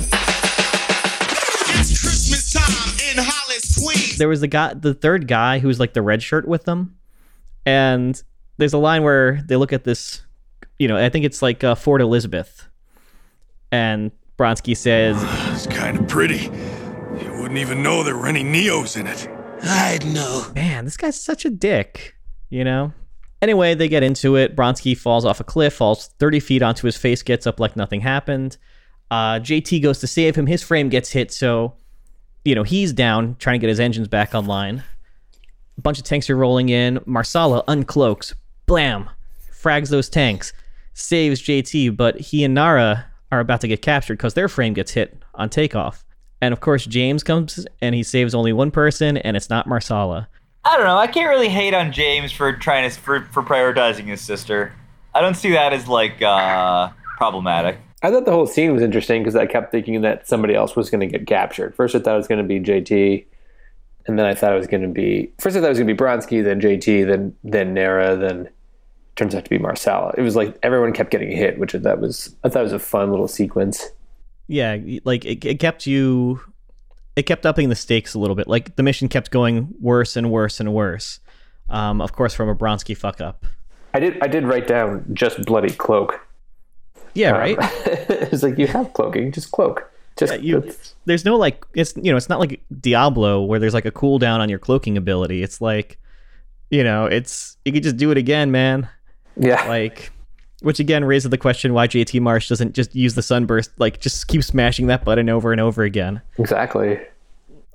It's 1.81 2.01
Christmas 2.01 2.53
time 2.53 2.93
in 3.11 3.23
Hollis, 3.23 3.77
Queens. 3.77 4.17
There 4.17 4.27
was 4.27 4.41
the 4.41 4.47
guy, 4.47 4.73
the 4.73 4.93
third 4.93 5.27
guy 5.27 5.59
who 5.59 5.67
was 5.67 5.79
like 5.79 5.93
the 5.93 6.01
red 6.01 6.21
shirt 6.21 6.47
with 6.47 6.65
them, 6.65 6.95
and 7.65 8.21
there's 8.59 8.73
a 8.73 8.77
line 8.77 9.03
where 9.03 9.41
they 9.47 9.55
look 9.55 9.73
at 9.73 9.85
this, 9.85 10.21
you 10.77 10.87
know, 10.87 10.97
I 10.97 11.09
think 11.09 11.25
it's 11.25 11.41
like 11.41 11.63
uh, 11.63 11.75
Fort 11.75 12.01
Elizabeth, 12.01 12.67
and 13.71 14.11
Bronsky 14.37 14.75
says, 14.75 15.17
It's 15.53 15.65
kind 15.67 15.97
of 15.97 16.07
pretty. 16.07 16.43
You 17.23 17.31
wouldn't 17.39 17.57
even 17.57 17.81
know 17.81 18.03
there 18.03 18.17
were 18.17 18.27
any 18.27 18.43
Neos 18.43 18.99
in 18.99 19.07
it. 19.07 19.27
I'd 19.63 20.05
know. 20.05 20.45
man, 20.55 20.85
this 20.85 20.97
guy's 20.97 21.19
such 21.19 21.45
a 21.45 21.49
dick, 21.49 22.15
you 22.49 22.63
know? 22.63 22.93
Anyway, 23.41 23.73
they 23.73 23.87
get 23.87 24.03
into 24.03 24.35
it. 24.35 24.55
Bronsky 24.55 24.97
falls 24.97 25.23
off 25.23 25.39
a 25.39 25.45
cliff, 25.45 25.73
falls 25.73 26.07
30 26.19 26.41
feet 26.41 26.61
onto 26.61 26.85
his 26.85 26.97
face, 26.97 27.23
gets 27.23 27.47
up 27.47 27.59
like 27.59 27.77
nothing 27.77 28.01
happened. 28.01 28.57
Uh, 29.09 29.39
JT 29.39 29.81
goes 29.81 29.99
to 29.99 30.07
save 30.07 30.35
him. 30.35 30.45
His 30.45 30.61
frame 30.61 30.89
gets 30.89 31.11
hit, 31.11 31.31
so, 31.31 31.75
you 32.43 32.55
know, 32.55 32.63
he's 32.63 32.91
down, 32.91 33.37
trying 33.39 33.55
to 33.55 33.59
get 33.59 33.69
his 33.69 33.79
engines 33.79 34.09
back 34.09 34.35
online. 34.35 34.83
A 35.77 35.81
bunch 35.81 35.97
of 35.97 36.03
tanks 36.03 36.29
are 36.29 36.35
rolling 36.35 36.67
in. 36.67 36.99
Marsala 37.05 37.63
uncloaks. 37.65 38.33
Blam! 38.69 39.09
Frags 39.51 39.89
those 39.89 40.09
tanks. 40.09 40.53
Saves 40.93 41.41
JT, 41.41 41.97
but 41.97 42.19
he 42.19 42.43
and 42.43 42.53
Nara 42.53 43.07
are 43.31 43.39
about 43.39 43.61
to 43.61 43.67
get 43.67 43.81
captured 43.81 44.17
because 44.17 44.35
their 44.35 44.47
frame 44.47 44.75
gets 44.75 44.91
hit 44.91 45.23
on 45.33 45.49
takeoff. 45.49 46.05
And 46.39 46.53
of 46.53 46.59
course, 46.59 46.85
James 46.85 47.23
comes 47.23 47.65
and 47.81 47.95
he 47.95 48.03
saves 48.03 48.35
only 48.35 48.53
one 48.53 48.69
person, 48.69 49.17
and 49.17 49.35
it's 49.35 49.49
not 49.49 49.65
Marsala. 49.65 50.29
I 50.63 50.77
don't 50.77 50.85
know. 50.85 50.99
I 50.99 51.07
can't 51.07 51.29
really 51.29 51.49
hate 51.49 51.73
on 51.73 51.91
James 51.91 52.31
for 52.31 52.53
trying 52.53 52.87
to 52.87 52.95
for, 52.95 53.21
for 53.31 53.41
prioritizing 53.41 54.05
his 54.05 54.21
sister. 54.21 54.71
I 55.15 55.21
don't 55.21 55.35
see 55.35 55.49
that 55.53 55.73
as 55.73 55.87
like 55.87 56.21
uh, 56.21 56.89
problematic. 57.17 57.79
I 58.03 58.11
thought 58.11 58.25
the 58.25 58.31
whole 58.31 58.45
scene 58.45 58.71
was 58.71 58.83
interesting 58.83 59.23
because 59.23 59.35
I 59.35 59.47
kept 59.47 59.71
thinking 59.71 60.01
that 60.01 60.27
somebody 60.27 60.53
else 60.53 60.75
was 60.75 60.91
going 60.91 61.01
to 61.01 61.07
get 61.07 61.25
captured. 61.25 61.73
First, 61.75 61.95
I 61.95 61.99
thought 61.99 62.13
it 62.13 62.17
was 62.17 62.27
going 62.27 62.47
to 62.47 62.47
be 62.47 62.59
JT, 62.59 63.25
and 64.05 64.19
then 64.19 64.27
I 64.27 64.35
thought 64.35 64.53
it 64.53 64.57
was 64.57 64.67
going 64.67 64.83
to 64.83 64.87
be 64.87 65.33
first. 65.39 65.57
I 65.57 65.59
thought 65.59 65.65
it 65.65 65.69
was 65.69 65.79
going 65.79 65.87
to 65.87 65.93
be 65.95 65.97
Bronsky, 65.97 66.43
then 66.43 66.61
JT, 66.61 67.07
then 67.07 67.35
then 67.43 67.73
Nara, 67.73 68.15
then 68.15 68.47
turns 69.19 69.35
out 69.35 69.43
to 69.43 69.49
be 69.49 69.59
Marsala. 69.59 70.13
It 70.17 70.21
was 70.23 70.35
like 70.35 70.57
everyone 70.63 70.93
kept 70.93 71.11
getting 71.11 71.29
hit, 71.31 71.59
which 71.59 71.73
that 71.73 71.99
was 71.99 72.35
I 72.43 72.49
thought 72.49 72.61
it 72.61 72.63
was 72.63 72.73
a 72.73 72.79
fun 72.79 73.11
little 73.11 73.27
sequence. 73.27 73.87
yeah 74.47 74.77
like 75.05 75.25
it, 75.25 75.45
it 75.45 75.59
kept 75.59 75.85
you 75.85 76.41
it 77.15 77.23
kept 77.23 77.45
upping 77.45 77.69
the 77.69 77.75
stakes 77.75 78.13
a 78.15 78.19
little 78.19 78.35
bit 78.35 78.47
like 78.47 78.75
the 78.77 78.81
mission 78.83 79.07
kept 79.07 79.29
going 79.29 79.73
worse 79.79 80.15
and 80.15 80.31
worse 80.31 80.59
and 80.59 80.73
worse 80.73 81.19
um, 81.69 82.01
of 82.01 82.13
course 82.13 82.33
from 82.33 82.49
a 82.49 82.55
bronsky 82.55 82.97
fuck 82.97 83.21
up 83.21 83.45
I 83.93 83.99
did 83.99 84.17
I 84.23 84.27
did 84.27 84.45
write 84.45 84.65
down 84.67 85.05
just 85.13 85.43
bloody 85.45 85.69
cloak. 85.71 86.19
yeah 87.13 87.31
Um, 87.33 87.37
right 87.39 87.57
it's 88.33 88.41
like 88.41 88.57
you 88.57 88.67
have 88.67 88.93
cloaking, 88.93 89.31
just 89.31 89.51
cloak. 89.51 89.91
Just 90.17 90.33
Yeah, 90.33 90.39
you- 90.39 90.73
there's 91.05 91.25
no 91.25 91.35
like 91.37 91.63
it's 91.75 91.93
you 91.95 92.09
know 92.11 92.17
it's 92.17 92.29
not 92.29 92.39
like 92.39 92.61
diablo 92.81 93.41
where 93.43 93.59
there's 93.59 93.73
like 93.75 93.85
a 93.85 93.91
cooldown 93.91 94.39
on 94.39 94.49
your 94.49 94.59
cloaking 94.59 94.97
ability 94.97 95.43
it's 95.43 95.59
like 95.61 95.97
you 96.71 96.83
know 96.83 97.05
it's 97.05 97.57
you 97.65 97.71
could 97.73 97.83
just 97.83 97.97
do 97.97 98.09
it 98.11 98.17
again 98.17 98.49
man 98.51 98.87
yeah. 99.39 99.67
like 99.67 100.11
which 100.61 100.79
again 100.79 101.05
raises 101.05 101.29
the 101.29 101.37
question 101.37 101.73
why 101.73 101.87
jt 101.87 102.19
marsh 102.21 102.49
doesn't 102.49 102.75
just 102.75 102.93
use 102.93 103.15
the 103.15 103.21
sunburst 103.21 103.71
like 103.79 103.99
just 103.99 104.27
keep 104.27 104.43
smashing 104.43 104.87
that 104.87 105.03
button 105.05 105.29
over 105.29 105.51
and 105.51 105.61
over 105.61 105.83
again 105.83 106.21
exactly. 106.37 106.99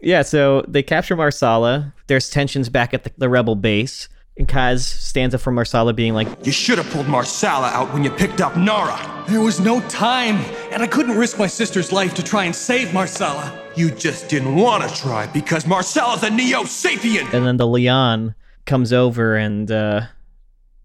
Yeah, 0.00 0.20
so 0.20 0.62
they 0.68 0.82
capture 0.82 1.16
Marsala. 1.16 1.94
There's 2.08 2.28
tensions 2.28 2.68
back 2.68 2.92
at 2.92 3.04
the, 3.04 3.12
the 3.16 3.28
rebel 3.30 3.56
base. 3.56 4.10
And 4.36 4.46
Kaz 4.46 4.80
stands 4.80 5.34
up 5.34 5.40
for 5.40 5.50
Marsala, 5.50 5.94
being 5.94 6.12
like, 6.12 6.28
You 6.44 6.52
should 6.52 6.76
have 6.76 6.90
pulled 6.90 7.08
Marsala 7.08 7.68
out 7.68 7.90
when 7.94 8.04
you 8.04 8.10
picked 8.10 8.42
up 8.42 8.54
Nara. 8.54 9.24
There 9.28 9.40
was 9.40 9.60
no 9.60 9.80
time, 9.88 10.36
and 10.72 10.82
I 10.82 10.88
couldn't 10.88 11.16
risk 11.16 11.38
my 11.38 11.46
sister's 11.46 11.90
life 11.90 12.12
to 12.14 12.22
try 12.22 12.44
and 12.44 12.54
save 12.54 12.92
Marsala. 12.92 13.58
You 13.76 13.92
just 13.92 14.28
didn't 14.28 14.56
want 14.56 14.86
to 14.86 14.94
try 14.94 15.26
because 15.28 15.66
Marsala's 15.66 16.22
a 16.22 16.28
Neo 16.28 16.64
Sapien. 16.64 17.32
and 17.32 17.46
then 17.46 17.56
the 17.56 17.66
Leon 17.66 18.34
comes 18.66 18.92
over 18.92 19.36
and, 19.36 19.70
uh, 19.70 20.02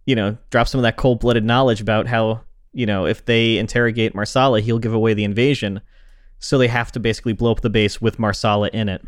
you 0.09 0.15
know, 0.15 0.35
drop 0.49 0.67
some 0.67 0.79
of 0.79 0.81
that 0.81 0.97
cold 0.97 1.19
blooded 1.19 1.45
knowledge 1.45 1.81
about 1.81 2.07
how, 2.07 2.41
you 2.73 2.87
know, 2.87 3.05
if 3.05 3.25
they 3.25 3.59
interrogate 3.59 4.15
Marsala, 4.15 4.59
he'll 4.59 4.79
give 4.79 4.91
away 4.91 5.13
the 5.13 5.23
invasion. 5.23 5.81
So 6.39 6.57
they 6.57 6.67
have 6.67 6.91
to 6.93 6.99
basically 6.99 7.33
blow 7.33 7.51
up 7.51 7.61
the 7.61 7.69
base 7.69 8.01
with 8.01 8.17
Marsala 8.17 8.69
in 8.73 8.89
it. 8.89 9.05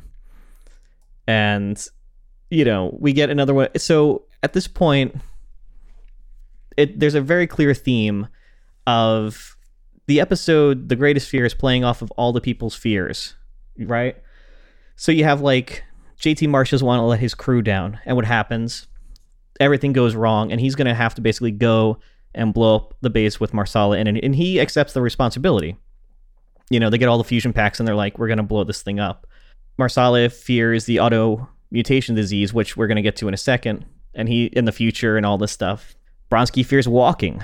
And, 1.25 1.83
you 2.51 2.63
know, 2.63 2.95
we 2.99 3.13
get 3.13 3.31
another 3.31 3.51
one. 3.51 3.69
So 3.77 4.25
at 4.43 4.53
this 4.53 4.67
point, 4.67 5.15
it 6.77 6.99
there's 6.99 7.15
a 7.15 7.21
very 7.21 7.47
clear 7.47 7.73
theme 7.73 8.27
of 8.85 9.57
the 10.05 10.21
episode 10.21 10.87
The 10.87 10.95
Greatest 10.95 11.29
Fear 11.29 11.45
is 11.45 11.55
playing 11.55 11.83
off 11.83 12.03
of 12.03 12.11
all 12.11 12.31
the 12.31 12.41
people's 12.41 12.75
fears, 12.75 13.33
right? 13.79 14.17
So 14.97 15.11
you 15.11 15.23
have 15.23 15.41
like 15.41 15.83
JT 16.19 16.47
Marsh 16.47 16.69
doesn't 16.69 16.85
want 16.85 16.99
to 16.99 17.05
let 17.05 17.19
his 17.19 17.33
crew 17.33 17.63
down, 17.63 17.99
and 18.05 18.15
what 18.15 18.25
happens? 18.25 18.85
Everything 19.61 19.93
goes 19.93 20.15
wrong, 20.15 20.51
and 20.51 20.59
he's 20.59 20.75
gonna 20.75 20.93
have 20.93 21.15
to 21.15 21.21
basically 21.21 21.51
go 21.51 21.99
and 22.33 22.53
blow 22.53 22.75
up 22.75 22.93
the 23.01 23.09
base 23.09 23.39
with 23.39 23.53
Marsala 23.53 23.97
and, 23.97 24.07
and 24.17 24.35
he 24.35 24.59
accepts 24.59 24.93
the 24.93 25.01
responsibility. 25.01 25.77
You 26.69 26.79
know, 26.79 26.89
they 26.89 26.97
get 26.97 27.09
all 27.09 27.17
the 27.17 27.23
fusion 27.23 27.51
packs 27.51 27.79
and 27.79 27.87
they're 27.87 27.95
like, 27.95 28.17
we're 28.17 28.27
going 28.27 28.37
to 28.37 28.43
blow 28.43 28.63
this 28.63 28.81
thing 28.81 28.99
up. 28.99 29.27
Marsala 29.77 30.29
fears 30.29 30.85
the 30.85 30.99
auto 30.99 31.49
mutation 31.71 32.15
disease, 32.15 32.53
which 32.53 32.77
we're 32.77 32.87
going 32.87 32.97
to 32.97 33.01
get 33.01 33.15
to 33.17 33.27
in 33.27 33.33
a 33.33 33.37
second, 33.37 33.85
and 34.13 34.29
he 34.29 34.45
in 34.45 34.65
the 34.65 34.71
future 34.71 35.17
and 35.17 35.25
all 35.25 35.37
this 35.37 35.51
stuff. 35.51 35.95
Bronsky 36.29 36.65
fears 36.65 36.87
walking. 36.87 37.43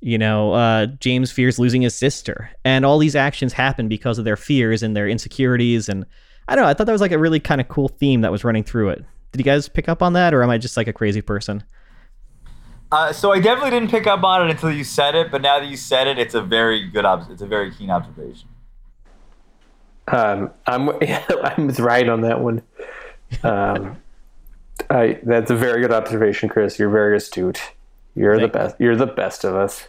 You 0.00 0.18
know, 0.18 0.52
uh, 0.52 0.86
James 0.86 1.32
fears 1.32 1.58
losing 1.58 1.82
his 1.82 1.94
sister, 1.94 2.50
and 2.64 2.84
all 2.84 2.98
these 2.98 3.16
actions 3.16 3.52
happen 3.52 3.88
because 3.88 4.18
of 4.18 4.24
their 4.24 4.36
fears 4.36 4.84
and 4.84 4.96
their 4.96 5.08
insecurities. 5.08 5.88
And 5.88 6.06
I 6.46 6.54
don't 6.54 6.64
know. 6.64 6.70
I 6.70 6.74
thought 6.74 6.86
that 6.86 6.92
was 6.92 7.00
like 7.00 7.10
a 7.10 7.18
really 7.18 7.40
kind 7.40 7.60
of 7.60 7.66
cool 7.66 7.88
theme 7.88 8.20
that 8.20 8.30
was 8.30 8.44
running 8.44 8.62
through 8.62 8.90
it. 8.90 9.04
Did 9.32 9.40
you 9.40 9.44
guys 9.44 9.68
pick 9.68 9.88
up 9.88 10.02
on 10.02 10.14
that, 10.14 10.32
or 10.34 10.42
am 10.42 10.50
I 10.50 10.58
just 10.58 10.76
like 10.76 10.88
a 10.88 10.92
crazy 10.92 11.20
person? 11.20 11.62
Uh, 12.90 13.12
so 13.12 13.32
I 13.32 13.40
definitely 13.40 13.70
didn't 13.70 13.90
pick 13.90 14.06
up 14.06 14.24
on 14.24 14.46
it 14.46 14.50
until 14.50 14.70
you 14.70 14.82
said 14.84 15.14
it, 15.14 15.30
but 15.30 15.42
now 15.42 15.58
that 15.60 15.68
you 15.68 15.76
said 15.76 16.06
it, 16.06 16.18
it's 16.18 16.34
a 16.34 16.40
very 16.40 16.88
good 16.88 17.04
ob- 17.04 17.30
it's 17.30 17.42
a 17.42 17.46
very 17.46 17.70
keen 17.70 17.90
observation. 17.90 18.48
Um, 20.06 20.50
I'm 20.66 20.88
I'm 21.42 21.68
right 21.68 22.08
on 22.08 22.22
that 22.22 22.40
one. 22.40 22.62
Um, 23.42 23.98
I 24.90 25.18
that's 25.22 25.50
a 25.50 25.56
very 25.56 25.82
good 25.82 25.92
observation, 25.92 26.48
Chris. 26.48 26.78
You're 26.78 26.88
very 26.88 27.16
astute. 27.16 27.60
You're 28.14 28.40
the 28.40 28.48
best. 28.48 28.76
You're 28.78 28.96
the 28.96 29.06
best 29.06 29.44
of 29.44 29.54
us. 29.54 29.88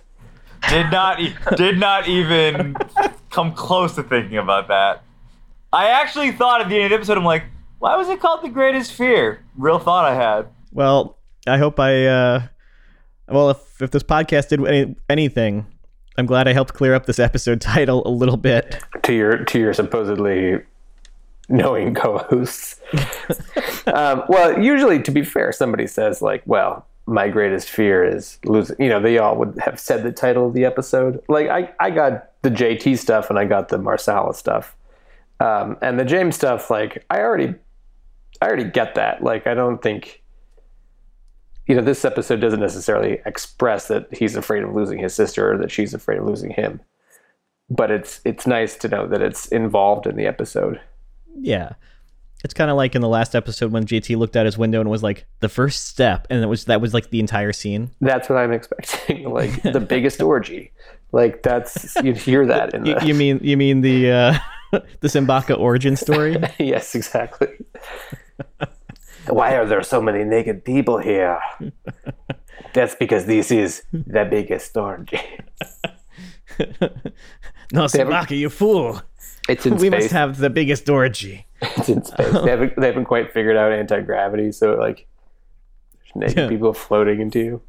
Did 0.67 0.91
not 0.91 1.22
e- 1.22 1.36
did 1.55 1.79
not 1.79 2.08
even 2.08 2.75
come 3.29 3.53
close 3.53 3.96
to 3.96 4.03
thinking 4.03 4.38
about 4.38 4.67
that. 4.67 5.03
I 5.72 5.88
actually 5.89 6.31
thought 6.31 6.62
at 6.62 6.69
the 6.69 6.75
end 6.75 6.86
of 6.86 6.89
the 6.89 6.96
episode, 6.96 7.17
I'm 7.17 7.24
like, 7.24 7.43
why 7.79 7.95
was 7.95 8.09
it 8.09 8.19
called 8.19 8.43
the 8.43 8.50
greatest 8.50 8.93
fear? 8.93 9.43
Real 9.57 9.79
thought 9.79 10.05
I 10.05 10.13
had. 10.13 10.48
Well, 10.71 11.17
I 11.48 11.57
hope 11.57 11.79
I. 11.79 12.05
Uh, 12.05 12.48
well, 13.27 13.50
if 13.50 13.81
if 13.81 13.91
this 13.91 14.03
podcast 14.03 14.50
did 14.50 14.65
any, 14.65 14.95
anything, 15.09 15.65
I'm 16.17 16.25
glad 16.25 16.48
I 16.48 16.53
helped 16.53 16.74
clear 16.74 16.93
up 16.93 17.05
this 17.05 17.19
episode 17.19 17.62
title 17.62 18.05
a 18.05 18.12
little 18.12 18.38
bit. 18.38 18.79
To 19.03 19.13
your 19.13 19.43
to 19.45 19.59
your 19.59 19.74
supposedly 19.74 20.62
knowing 21.48 21.95
co-hosts. 21.95 22.79
um, 23.88 24.24
well, 24.29 24.62
usually, 24.62 25.01
to 25.01 25.12
be 25.12 25.24
fair, 25.24 25.51
somebody 25.51 25.88
says 25.88 26.21
like, 26.21 26.43
"Well, 26.45 26.86
my 27.05 27.29
greatest 27.29 27.69
fear 27.69 28.03
is 28.03 28.39
losing." 28.43 28.75
You 28.79 28.89
know, 28.89 29.00
they 29.00 29.17
all 29.17 29.38
would 29.38 29.57
have 29.63 29.79
said 29.79 30.03
the 30.03 30.12
title 30.12 30.48
of 30.48 30.53
the 30.53 30.65
episode. 30.65 31.24
Like, 31.29 31.48
I 31.48 31.74
I 31.79 31.89
got 31.91 32.29
the 32.41 32.51
JT 32.51 32.98
stuff 32.98 33.29
and 33.29 33.39
I 33.39 33.45
got 33.45 33.69
the 33.69 33.77
Marsala 33.77 34.33
stuff, 34.33 34.75
um, 35.39 35.77
and 35.81 35.98
the 35.98 36.05
James 36.05 36.36
stuff. 36.36 36.69
Like, 36.69 37.05
I 37.09 37.19
already 37.19 37.55
I 38.41 38.48
already 38.48 38.65
get 38.65 38.96
that. 38.96 39.24
Like, 39.24 39.48
I 39.48 39.53
don't 39.53 39.81
think. 39.81 40.22
You 41.67 41.75
know, 41.75 41.81
this 41.84 42.03
episode 42.03 42.41
doesn't 42.41 42.60
necessarily 42.60 43.19
express 43.27 43.89
that 43.89 44.08
he's 44.12 44.36
afraid 44.36 44.63
of 44.63 44.74
losing 44.74 44.98
his 44.98 45.13
sister 45.13 45.51
or 45.53 45.58
that 45.60 45.69
she's 45.69 45.93
afraid 45.93 46.17
of 46.17 46.25
losing 46.25 46.50
him. 46.50 46.81
But 47.69 47.91
it's 47.91 48.22
it's 48.25 48.48
nice 48.48 48.75
to 48.77 48.88
know 48.88 49.05
that 49.08 49.22
it's 49.22 49.46
involved 49.50 50.08
in 50.08 50.15
the 50.15 50.25
episode. 50.25 50.81
Yeah. 51.36 51.74
It's 52.43 52.53
kind 52.55 52.72
of 52.72 52.77
like 52.77 52.96
in 52.96 53.01
the 53.01 53.08
last 53.10 53.36
episode 53.36 53.72
when 53.72 53.86
JT 53.86 54.17
looked 54.17 54.36
out 54.38 54.46
his 54.46 54.58
window 54.58 54.79
and 54.79 54.89
was 54.89 55.03
like, 55.03 55.25
"The 55.41 55.50
first 55.50 55.88
step," 55.88 56.25
and 56.29 56.41
it 56.41 56.48
was 56.48 56.65
that 56.65 56.79
was 56.81 56.93
like 56.93 57.10
the 57.10 57.19
entire 57.19 57.51
scene. 57.51 57.91
That's 58.00 58.29
what 58.29 58.38
I'm 58.39 58.51
expecting. 58.53 59.29
Like 59.29 59.62
the 59.74 59.81
biggest 59.81 60.22
orgy. 60.22 60.72
Like 61.12 61.43
that's 61.43 61.96
you'd 62.01 62.17
hear 62.17 62.46
that 62.48 62.74
in 62.74 62.86
You, 62.86 62.96
the 62.96 63.05
you 63.05 63.13
mean 63.13 63.39
you 63.43 63.58
mean 63.58 63.81
the 63.81 64.10
uh, 64.10 64.38
the 64.72 65.08
Simbaka 65.08 65.60
origin 65.60 65.96
story? 65.98 66.38
yes, 66.58 66.96
exactly. 66.96 67.50
Why 69.27 69.55
are 69.55 69.65
there 69.65 69.84
so 69.84 70.01
many 70.01 70.24
naked 70.24 70.63
people 70.65 70.98
here? 70.98 71.39
That's 72.74 72.96
because 72.96 73.25
this 73.25 73.51
is 73.51 73.84
the 73.91 74.25
biggest 74.29 74.75
orgy. 74.77 75.19
no, 77.72 77.88
They 77.88 78.00
haven't- 78.00 78.31
you 78.31 78.50
fool! 78.50 79.01
It's 79.48 79.65
in 79.65 79.77
we 79.77 79.89
must 79.89 80.12
have 80.12 80.38
the 80.38 80.50
biggest 80.50 80.89
orgy. 80.89 81.46
It's 81.62 81.89
in 81.89 82.03
space. 82.05 82.31
They 82.31 82.50
haven't, 82.51 82.79
they 82.79 82.88
haven't 82.88 83.05
quite 83.05 83.34
figured 83.34 83.58
out 83.58 83.72
anti 83.74 84.00
gravity, 84.01 84.51
so 84.51 84.75
like 84.75 85.08
naked 86.15 86.38
Yeah. 86.38 86.48
people 86.48 86.74
floating 86.74 87.19
into 87.19 87.39
you. 87.39 87.62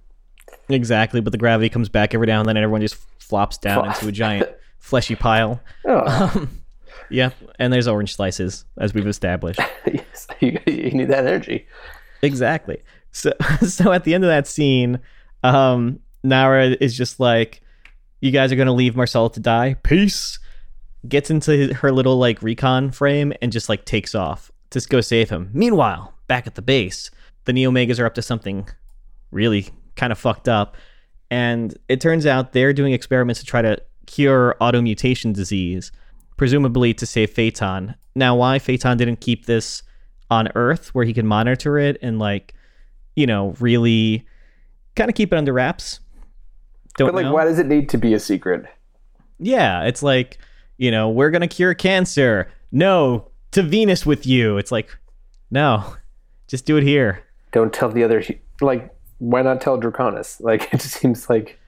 Exactly, 0.69 1.21
but 1.21 1.33
the 1.33 1.39
gravity 1.39 1.69
comes 1.69 1.89
back 1.89 2.15
every 2.15 2.27
now 2.29 2.39
and 2.41 2.49
then, 2.49 2.57
and 2.57 2.63
everyone 2.65 2.81
just 2.83 2.97
flops 3.19 3.59
down 3.59 3.85
Flop. 3.85 3.97
into 3.97 4.09
a 4.09 4.13
giant 4.13 4.49
fleshy 4.79 5.17
pile. 5.17 5.61
Oh. 5.85 6.31
Um, 6.35 6.60
yeah, 7.11 7.31
and 7.59 7.73
there's 7.73 7.89
orange 7.89 8.15
slices, 8.15 8.65
as 8.79 8.95
we've 8.95 9.07
established. 9.07 9.61
yes, 9.87 10.27
you, 10.41 10.59
you 10.67 10.91
need 10.93 11.09
that 11.09 11.27
energy. 11.27 11.67
Exactly. 12.23 12.83
So, 13.13 13.33
so 13.67 13.93
at 13.93 14.05
the 14.05 14.15
end 14.15 14.25
of 14.25 14.29
that 14.29 14.47
scene, 14.47 15.01
um, 15.43 16.01
Nara 16.23 16.77
is 16.81 16.97
just 16.97 17.21
like, 17.21 17.61
"You 18.21 18.31
guys 18.31 18.53
are 18.53 18.57
gonna 18.57 18.73
leave 18.73 18.97
Marsala 18.97 19.33
to 19.33 19.41
die. 19.41 19.75
Peace." 19.83 20.39
Gets 21.09 21.31
into 21.31 21.53
his, 21.53 21.77
her 21.79 21.91
little 21.93 22.19
like 22.19 22.43
recon 22.43 22.91
frame 22.91 23.33
and 23.41 23.51
just 23.51 23.71
like 23.71 23.87
takes 23.87 24.15
off 24.15 24.53
to 24.69 24.81
go 24.87 25.01
save 25.01 25.31
him. 25.31 25.49
Meanwhile, 25.55 26.13
back 26.27 26.47
at 26.47 26.57
the 26.57 26.63
base, 26.63 27.11
the 27.47 27.55
Neo 27.55 27.71
Megas 27.71 27.99
are 27.99 28.05
up 28.05 28.15
to 28.17 28.23
something 28.23 28.69
really 29.31 29.69
kind 29.97 30.13
of 30.13 30.19
fucked 30.19 30.47
up, 30.47 30.77
and 31.31 31.75
it 31.89 32.03
turns 32.03 32.27
out 32.27 32.53
they're 32.53 32.75
doing 32.75 32.93
experiments 32.93 33.41
to 33.41 33.47
try 33.47 33.63
to 33.63 33.83
cure 34.07 34.57
automutation 34.61 35.33
disease, 35.33 35.91
presumably 36.41 36.95
to 36.95 37.05
save 37.05 37.29
Phaeton. 37.29 37.95
Now, 38.15 38.35
why 38.35 38.59
Phaeton 38.59 38.97
didn't 38.97 39.21
keep 39.21 39.45
this 39.45 39.83
on 40.31 40.49
Earth 40.55 40.95
where 40.95 41.05
he 41.05 41.13
can 41.13 41.27
monitor 41.27 41.77
it 41.77 41.99
and 42.01 42.19
like, 42.19 42.55
you 43.15 43.27
know, 43.27 43.55
really 43.61 44.27
kind 44.97 45.11
of 45.11 45.15
keep 45.15 45.35
it 45.35 45.37
under 45.37 45.53
wraps? 45.53 46.01
Don't 46.97 47.09
but 47.09 47.15
like, 47.15 47.25
know. 47.27 47.35
why 47.35 47.45
does 47.45 47.59
it 47.59 47.67
need 47.67 47.91
to 47.91 47.99
be 47.99 48.15
a 48.15 48.19
secret? 48.19 48.65
Yeah, 49.39 49.85
it's 49.85 50.03
like, 50.03 50.39
you 50.79 50.91
know, 50.91 51.11
we're 51.11 51.29
gonna 51.29 51.47
cure 51.47 51.75
cancer. 51.75 52.51
No, 52.73 53.29
to 53.51 53.63
Venus 53.63 54.07
with 54.07 54.27
you. 54.27 54.57
It's 54.57 54.73
like, 54.73 54.97
no, 55.51 55.95
just 56.49 56.65
do 56.65 56.79
it 56.79 56.85
here. 56.85 57.23
Don't 57.53 57.71
tell 57.71 57.91
the 57.91 58.03
other. 58.03 58.25
Like, 58.63 58.91
why 59.19 59.43
not 59.43 59.61
tell 59.61 59.79
Draconis? 59.79 60.41
Like, 60.43 60.73
it 60.73 60.81
just 60.81 60.95
seems 60.95 61.29
like 61.29 61.59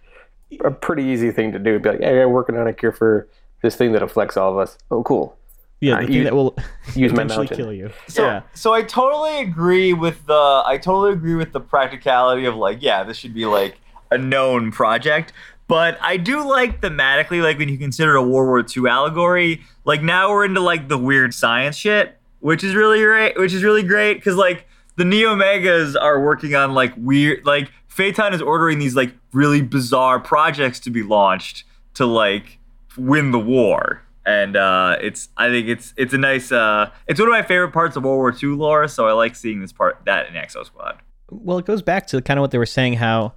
a 0.64 0.70
pretty 0.70 1.02
easy 1.02 1.30
thing 1.30 1.52
to 1.52 1.58
do. 1.58 1.78
Be 1.78 1.90
like, 1.90 2.00
hey, 2.00 2.22
I'm 2.22 2.30
working 2.30 2.56
on 2.56 2.66
a 2.66 2.72
cure 2.72 2.92
for 2.92 3.28
this 3.62 3.76
thing 3.76 3.92
that 3.92 4.02
afflicts 4.02 4.36
all 4.36 4.52
of 4.52 4.58
us. 4.58 4.76
Oh, 4.90 5.02
cool. 5.02 5.36
Yeah, 5.80 5.94
Uh, 5.96 6.00
the 6.02 6.06
thing 6.06 6.14
use- 6.16 6.24
that 6.24 6.34
will 6.34 6.56
use 6.94 7.12
my 7.12 7.22
eventually 7.22 7.48
kill 7.48 7.72
you. 7.72 7.90
So, 8.08 8.24
yeah, 8.24 8.42
so 8.54 8.72
I 8.72 8.82
totally 8.82 9.40
agree 9.40 9.92
with 9.92 10.26
the 10.26 10.62
I 10.66 10.78
totally 10.80 11.12
agree 11.12 11.34
with 11.34 11.52
the 11.52 11.60
practicality 11.60 12.44
of 12.44 12.54
like, 12.54 12.78
yeah, 12.80 13.02
this 13.02 13.16
should 13.16 13.34
be 13.34 13.46
like 13.46 13.78
a 14.10 14.18
known 14.18 14.70
project. 14.70 15.32
But 15.68 15.98
I 16.02 16.18
do 16.18 16.46
like 16.46 16.80
thematically, 16.80 17.42
like 17.42 17.58
when 17.58 17.68
you 17.68 17.78
consider 17.78 18.14
a 18.14 18.22
World 18.22 18.48
War 18.48 18.64
II 18.84 18.90
allegory, 18.90 19.62
like 19.84 20.02
now 20.02 20.30
we're 20.30 20.44
into 20.44 20.60
like 20.60 20.88
the 20.88 20.98
weird 20.98 21.32
science 21.34 21.76
shit, 21.76 22.18
which 22.40 22.62
is 22.62 22.74
really 22.74 23.00
great, 23.00 23.36
which 23.38 23.52
is 23.52 23.64
really 23.64 23.82
great 23.82 24.14
because 24.14 24.36
like 24.36 24.66
the 24.96 25.04
Neo 25.04 25.34
Megas 25.34 25.96
are 25.96 26.20
working 26.22 26.54
on 26.54 26.74
like 26.74 26.92
weird, 26.96 27.44
like 27.46 27.70
Phaeton 27.88 28.34
is 28.34 28.42
ordering 28.42 28.78
these 28.78 28.94
like 28.94 29.14
really 29.32 29.62
bizarre 29.62 30.20
projects 30.20 30.78
to 30.80 30.90
be 30.90 31.02
launched 31.02 31.64
to 31.94 32.04
like 32.06 32.58
win 32.96 33.30
the 33.30 33.38
war. 33.38 34.02
And 34.24 34.56
uh, 34.56 34.98
it's 35.00 35.28
I 35.36 35.48
think 35.48 35.68
it's 35.68 35.94
it's 35.96 36.14
a 36.14 36.18
nice 36.18 36.52
uh, 36.52 36.90
it's 37.08 37.18
one 37.18 37.28
of 37.28 37.32
my 37.32 37.42
favorite 37.42 37.72
parts 37.72 37.96
of 37.96 38.04
World 38.04 38.18
War 38.18 38.32
II 38.32 38.56
lore, 38.56 38.86
so 38.86 39.08
I 39.08 39.12
like 39.12 39.34
seeing 39.34 39.60
this 39.60 39.72
part 39.72 40.00
that 40.06 40.28
in 40.28 40.34
Exo 40.34 40.64
Squad. 40.64 40.98
well, 41.30 41.58
it 41.58 41.66
goes 41.66 41.82
back 41.82 42.06
to 42.08 42.22
kind 42.22 42.38
of 42.38 42.42
what 42.42 42.52
they 42.52 42.58
were 42.58 42.66
saying. 42.66 42.94
How, 42.94 43.34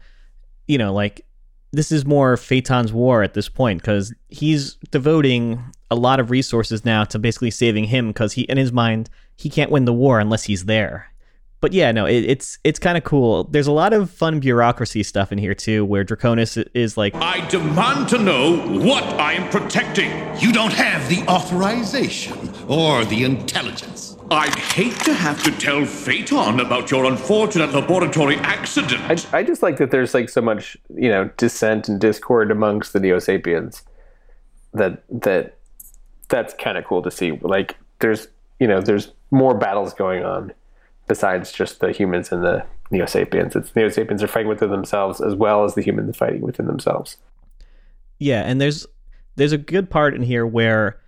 you 0.68 0.78
know, 0.78 0.94
like 0.94 1.26
this 1.72 1.92
is 1.92 2.06
more 2.06 2.38
Phaeton's 2.38 2.94
war 2.94 3.24
at 3.24 3.34
this 3.34 3.50
point 3.50 3.82
because 3.82 4.14
he's 4.30 4.76
devoting 4.92 5.64
a 5.92 5.96
lot 5.96 6.20
of 6.20 6.32
resources 6.32 6.86
now 6.86 7.04
to 7.04 7.20
basically 7.20 7.52
saving 7.52 7.86
him 7.86 8.08
because 8.08 8.34
he, 8.34 8.44
in 8.44 8.58
his 8.58 8.72
mind, 8.72 9.10
he 9.36 9.50
can't 9.50 9.72
win 9.72 9.86
the 9.86 9.94
war 9.94 10.20
unless 10.20 10.44
he's 10.44 10.66
there. 10.66 11.12
But 11.62 11.74
yeah, 11.74 11.92
no, 11.92 12.06
it, 12.06 12.26
it's 12.26 12.60
it's 12.64 12.80
kind 12.80 12.98
of 12.98 13.04
cool. 13.04 13.46
There's 13.46 13.68
a 13.68 13.72
lot 13.72 13.94
of 13.94 14.12
fun 14.12 14.40
bureaucracy 14.40 15.04
stuff 15.04 15.32
in 15.32 15.38
here 15.38 15.56
too, 15.56 15.86
where 15.86 16.04
Draconis 16.04 16.64
is 16.74 16.98
like, 16.98 17.16
I 17.16 17.48
demand 17.48 18.10
to 18.10 18.18
know 18.18 18.58
what 18.80 19.04
I 19.04 19.34
am 19.34 19.50
protecting. 19.50 20.12
You 20.40 20.52
don't 20.52 20.74
have 20.74 21.08
the 21.10 21.26
authorization 21.28 22.38
or 22.68 23.06
the 23.06 23.24
intelligence. 23.24 24.18
I'd 24.32 24.56
hate 24.56 25.00
to 25.02 25.14
have 25.14 25.44
to 25.44 25.52
tell 25.52 25.86
Phaeton 25.86 26.60
about 26.60 26.92
your 26.92 27.06
unfortunate 27.06 27.74
laboratory 27.74 28.38
accident. 28.38 29.02
I, 29.04 29.40
I 29.40 29.44
just 29.44 29.64
like 29.64 29.78
that 29.78 29.92
there's 29.92 30.14
like 30.14 30.30
so 30.30 30.42
much 30.42 30.76
you 30.94 31.10
know 31.10 31.30
dissent 31.38 31.88
and 31.88 32.02
discord 32.02 32.52
amongst 32.52 32.94
the 32.94 33.00
Neo 33.00 33.20
Sapiens. 33.20 33.84
That 34.74 35.04
that 35.10 35.58
that's 36.28 36.54
kind 36.56 36.78
of 36.78 36.86
cool 36.86 37.02
to 37.04 37.12
see. 37.12 37.32
Like 37.42 37.78
there's 38.00 38.28
you 38.60 38.68
know 38.68 38.82
there's 38.82 39.12
more 39.32 39.56
battles 39.56 39.94
going 39.94 40.24
on 40.24 40.52
besides 41.08 41.52
just 41.52 41.80
the 41.80 41.92
humans 41.92 42.32
and 42.32 42.44
the 42.44 42.66
Neo 42.92 43.06
Sapiens. 43.06 43.56
It's 43.56 43.76
Neo 43.76 43.90
Sapiens 43.90 44.24
are 44.24 44.28
fighting 44.28 44.50
within 44.50 44.70
themselves 44.70 45.22
as 45.22 45.36
well 45.36 45.64
as 45.64 45.76
the 45.76 45.82
humans 45.82 46.18
fighting 46.18 46.42
within 46.42 46.68
themselves. 46.68 47.18
Yeah, 48.20 48.42
and 48.42 48.62
there's 48.62 48.86
there's 49.36 49.52
a 49.52 49.58
good 49.58 49.90
part 49.90 50.16
in 50.16 50.22
here 50.22 50.46
where, 50.46 51.00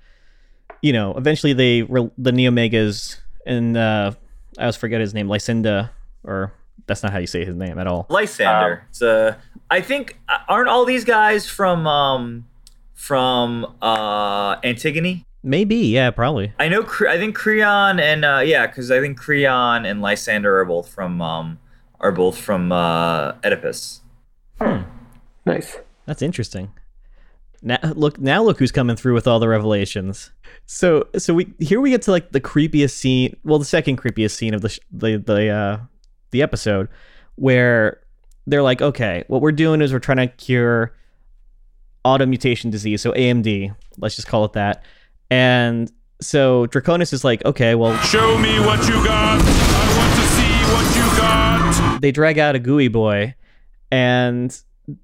you 0.81 0.91
know, 0.91 1.13
eventually 1.15 1.53
they 1.53 1.83
re- 1.83 2.11
the 2.17 2.31
Neomegas 2.31 3.17
and 3.45 3.77
uh, 3.77 4.11
I 4.57 4.61
always 4.61 4.75
forget 4.75 4.99
his 4.99 5.13
name, 5.13 5.27
Lysinda 5.27 5.91
or 6.23 6.51
that's 6.85 7.03
not 7.03 7.11
how 7.11 7.19
you 7.19 7.27
say 7.27 7.43
his 7.45 7.55
name 7.55 7.79
at 7.79 7.87
all. 7.87 8.05
Lysander. 8.09 8.85
it's 8.89 9.01
uh, 9.01 9.35
I 9.69 9.81
think 9.81 10.19
uh, 10.29 10.37
aren't 10.47 10.69
all 10.69 10.85
these 10.85 11.05
guys 11.05 11.47
from 11.47 11.87
um 11.87 12.45
from 12.93 13.75
uh 13.81 14.57
Antigone? 14.63 15.25
Maybe, 15.47 15.77
yeah, 15.77 16.11
probably. 16.11 16.51
I 16.59 16.67
know. 16.67 16.85
I 17.07 17.17
think 17.17 17.33
Creon 17.33 18.01
and 18.01 18.25
uh, 18.25 18.41
yeah, 18.43 18.67
because 18.67 18.91
I 18.91 18.99
think 18.99 19.17
Creon 19.17 19.85
and 19.85 20.01
Lysander 20.01 20.59
are 20.59 20.65
both 20.65 20.89
from 20.89 21.21
um 21.21 21.57
are 22.01 22.11
both 22.11 22.37
from 22.37 22.73
uh 22.73 23.31
Oedipus. 23.45 24.01
Nice. 25.45 25.77
That's 26.05 26.21
interesting. 26.21 26.73
Now 27.61 27.79
look, 27.95 28.19
now 28.19 28.43
look 28.43 28.59
who's 28.59 28.73
coming 28.73 28.97
through 28.97 29.13
with 29.13 29.25
all 29.25 29.39
the 29.39 29.47
revelations. 29.47 30.31
So, 30.65 31.07
so 31.17 31.33
we 31.33 31.53
here 31.59 31.79
we 31.79 31.91
get 31.91 32.01
to 32.03 32.11
like 32.11 32.33
the 32.33 32.41
creepiest 32.41 32.91
scene. 32.91 33.37
Well, 33.45 33.57
the 33.57 33.63
second 33.63 33.99
creepiest 33.99 34.31
scene 34.31 34.53
of 34.53 34.61
the 34.61 34.69
sh- 34.69 34.81
the 34.91 35.15
the 35.15 35.47
uh, 35.47 35.79
the 36.31 36.41
episode, 36.41 36.89
where 37.35 38.01
they're 38.45 38.63
like, 38.63 38.81
okay, 38.81 39.23
what 39.27 39.41
we're 39.41 39.53
doing 39.53 39.81
is 39.81 39.93
we're 39.93 39.99
trying 39.99 40.17
to 40.17 40.27
cure 40.27 40.93
automutation 42.03 42.69
disease, 42.69 43.01
so 43.01 43.13
AMD. 43.13 43.73
Let's 43.97 44.17
just 44.17 44.27
call 44.27 44.43
it 44.43 44.51
that. 44.51 44.83
And 45.29 45.91
so 46.21 46.67
Draconis 46.67 47.13
is 47.13 47.23
like, 47.23 47.43
okay, 47.45 47.75
well, 47.75 47.97
Show 48.03 48.37
me 48.37 48.59
what 48.59 48.87
you 48.87 48.95
got. 49.03 49.39
I 49.41 49.97
want 49.97 50.13
to 50.15 50.27
see 50.35 50.53
what 50.73 50.95
you 50.95 51.17
got. 51.17 52.01
they 52.01 52.11
drag 52.11 52.39
out 52.39 52.55
a 52.55 52.59
gooey 52.59 52.87
boy 52.87 53.35
and 53.91 54.59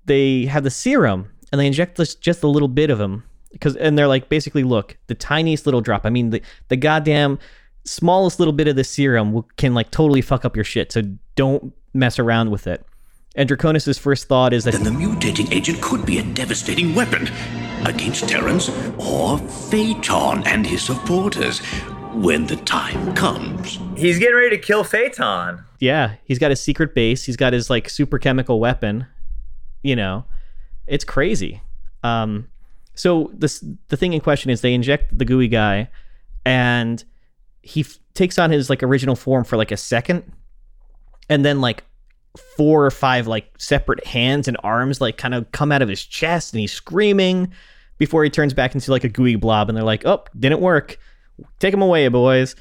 they 0.05 0.45
have 0.45 0.63
the 0.63 0.69
serum 0.71 1.29
and 1.51 1.59
they 1.59 1.67
inject 1.67 1.97
this, 1.97 2.15
just 2.15 2.43
a 2.43 2.47
little 2.47 2.67
bit 2.67 2.89
of 2.89 2.99
him 2.99 3.23
because 3.51 3.75
and 3.75 3.97
they're 3.97 4.07
like 4.07 4.29
basically 4.29 4.63
look 4.63 4.97
the 5.07 5.13
tiniest 5.13 5.65
little 5.67 5.79
drop 5.81 6.05
i 6.05 6.09
mean 6.09 6.31
the, 6.31 6.41
the 6.69 6.75
goddamn 6.75 7.37
smallest 7.85 8.39
little 8.39 8.51
bit 8.53 8.67
of 8.67 8.75
the 8.75 8.83
serum 8.83 9.43
can 9.57 9.73
like 9.75 9.91
totally 9.91 10.21
fuck 10.21 10.43
up 10.43 10.55
your 10.55 10.65
shit 10.65 10.91
so 10.91 11.01
don't 11.35 11.71
mess 11.93 12.17
around 12.17 12.49
with 12.49 12.65
it 12.65 12.83
and 13.35 13.47
draconis's 13.47 13.97
first 13.97 14.27
thought 14.27 14.53
is 14.53 14.63
that 14.63 14.73
Then 14.73 14.83
the 14.83 14.89
mutating 14.91 15.51
agent 15.51 15.81
could 15.81 16.05
be 16.05 16.19
a 16.19 16.23
devastating 16.23 16.93
weapon 16.93 17.29
against 17.85 18.27
Terrans 18.29 18.69
or 18.97 19.37
Phaeton 19.39 20.45
and 20.47 20.65
his 20.65 20.83
supporters 20.83 21.59
when 22.13 22.45
the 22.45 22.55
time 22.57 23.13
comes. 23.15 23.79
He's 23.97 24.19
getting 24.19 24.35
ready 24.35 24.51
to 24.51 24.57
kill 24.61 24.83
Phaeton. 24.83 25.63
yeah 25.79 26.15
he's 26.25 26.37
got 26.39 26.51
his 26.51 26.61
secret 26.61 26.93
base 26.93 27.23
he's 27.25 27.35
got 27.37 27.53
his 27.53 27.69
like 27.69 27.89
super 27.89 28.19
chemical 28.19 28.59
weapon 28.59 29.05
you 29.81 29.95
know 29.95 30.23
it's 30.87 31.03
crazy 31.03 31.61
um 32.03 32.47
so 32.93 33.31
this 33.33 33.63
the 33.89 33.97
thing 33.97 34.13
in 34.13 34.21
question 34.21 34.49
is 34.51 34.61
they 34.61 34.73
inject 34.73 35.17
the 35.17 35.25
gooey 35.25 35.47
guy 35.47 35.89
and 36.45 37.03
he 37.63 37.81
f- 37.81 37.97
takes 38.13 38.37
on 38.37 38.51
his 38.51 38.69
like 38.69 38.83
original 38.83 39.15
form 39.15 39.43
for 39.43 39.57
like 39.57 39.71
a 39.71 39.77
second 39.77 40.23
and 41.29 41.43
then 41.43 41.59
like 41.61 41.83
four 42.57 42.85
or 42.85 42.91
five 42.91 43.27
like 43.27 43.53
separate 43.57 44.05
hands 44.05 44.47
and 44.47 44.57
arms 44.63 44.99
like 44.99 45.17
kind 45.17 45.33
of 45.33 45.51
come 45.51 45.71
out 45.71 45.81
of 45.81 45.89
his 45.89 46.03
chest 46.03 46.53
and 46.53 46.61
he's 46.61 46.73
screaming 46.73 47.51
before 47.99 48.23
he 48.23 48.29
turns 48.29 48.53
back 48.53 48.73
into 48.73 48.89
like 48.89 49.03
a 49.03 49.09
gooey 49.09 49.35
blob 49.35 49.69
and 49.69 49.77
they're 49.77 49.83
like 49.83 50.03
oh 50.05 50.23
didn't 50.39 50.59
work 50.59 50.97
take 51.59 51.73
him 51.73 51.81
away 51.81 52.07
boys 52.07 52.55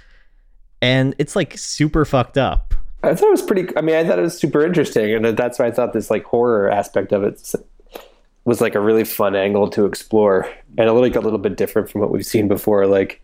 and 0.83 1.14
it's 1.19 1.35
like 1.35 1.57
super 1.57 2.05
fucked 2.05 2.37
up 2.37 2.75
I 3.02 3.14
thought 3.14 3.29
it 3.29 3.31
was 3.33 3.43
pretty. 3.43 3.76
I 3.76 3.81
mean, 3.81 3.97
I 3.97 4.05
thought 4.07 4.19
it 4.19 4.23
was 4.23 4.38
super 4.38 4.64
interesting, 4.64 5.12
and 5.12 5.37
that's 5.37 5.59
why 5.59 5.67
I 5.67 5.71
thought 5.73 5.93
this 5.93 6.11
like 6.11 6.25
horror 6.25 6.71
aspect 6.71 7.12
of 7.12 7.25
it 7.25 7.52
was 8.45 8.61
like 8.61 8.75
a 8.75 8.81
really 8.81 9.05
fun 9.05 9.35
angle 9.35 9.69
to 9.71 9.87
explore, 9.87 10.49
and 10.79 10.88
a 10.88 10.93
little 10.93 11.09
like 11.09 11.17
a 11.17 11.21
little 11.21 11.38
bit 11.38 11.57
different 11.57 11.91
from 11.91 12.00
what 12.00 12.12
we've 12.12 12.25
seen 12.25 12.47
before. 12.47 12.87
Like, 12.87 13.21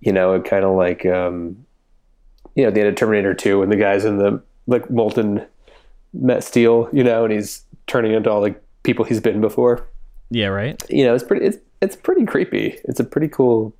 you 0.00 0.12
know, 0.12 0.34
it 0.34 0.44
kind 0.44 0.64
of 0.64 0.76
like 0.76 1.06
um, 1.06 1.64
you 2.56 2.64
know, 2.64 2.72
the 2.72 2.80
end 2.80 2.88
of 2.88 2.96
Terminator 2.96 3.32
Two, 3.32 3.60
when 3.60 3.70
the 3.70 3.76
guy's 3.76 4.04
in 4.04 4.18
the 4.18 4.42
like 4.70 4.90
molten 4.90 5.44
met 6.12 6.42
steel, 6.42 6.88
you 6.92 7.04
know, 7.04 7.24
and 7.24 7.32
he's 7.32 7.64
turning 7.86 8.12
into 8.12 8.30
all 8.30 8.40
the 8.40 8.54
people 8.82 9.04
he's 9.04 9.20
been 9.20 9.40
before. 9.40 9.86
yeah 10.30 10.46
right 10.46 10.82
You 10.88 11.04
know, 11.04 11.14
it's 11.14 11.24
pretty. 11.24 11.44
It's 11.46 11.58
it's 11.82 11.96
pretty 11.96 12.24
creepy. 12.24 12.78
It's 12.84 13.00
a 13.00 13.04
pretty 13.04 13.28
cool 13.28 13.74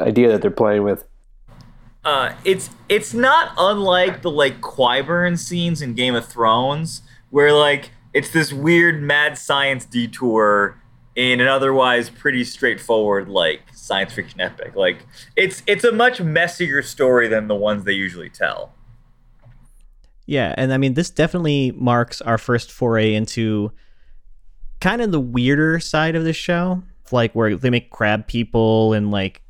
idea 0.00 0.28
that 0.28 0.40
they're 0.40 0.50
playing 0.50 0.82
with. 0.82 1.04
Uh, 2.04 2.32
it's 2.44 2.70
it's 2.88 3.12
not 3.12 3.52
unlike 3.58 4.22
the 4.22 4.30
like 4.30 4.60
Qyburn 4.60 5.38
scenes 5.38 5.82
in 5.82 5.94
Game 5.94 6.14
of 6.14 6.26
Thrones, 6.26 7.02
where 7.30 7.52
like 7.52 7.90
it's 8.14 8.30
this 8.30 8.52
weird 8.52 9.02
mad 9.02 9.36
science 9.36 9.84
detour 9.84 10.80
in 11.14 11.40
an 11.40 11.48
otherwise 11.48 12.08
pretty 12.08 12.44
straightforward 12.44 13.28
like 13.28 13.60
science 13.74 14.12
fiction 14.14 14.40
epic. 14.40 14.74
Like 14.74 15.06
it's 15.36 15.62
it's 15.66 15.84
a 15.84 15.92
much 15.92 16.20
messier 16.20 16.82
story 16.82 17.28
than 17.28 17.48
the 17.48 17.54
ones 17.54 17.84
they 17.84 17.92
usually 17.92 18.30
tell. 18.30 18.72
Yeah, 20.30 20.54
and 20.56 20.72
I 20.72 20.76
mean 20.76 20.94
this 20.94 21.10
definitely 21.10 21.72
marks 21.72 22.20
our 22.22 22.38
first 22.38 22.70
foray 22.70 23.14
into 23.14 23.72
kind 24.80 25.02
of 25.02 25.10
the 25.10 25.18
weirder 25.18 25.80
side 25.80 26.14
of 26.14 26.22
the 26.22 26.32
show, 26.32 26.84
like 27.10 27.32
where 27.32 27.56
they 27.56 27.68
make 27.68 27.90
crab 27.90 28.28
people 28.28 28.92
and 28.92 29.10
like 29.10 29.42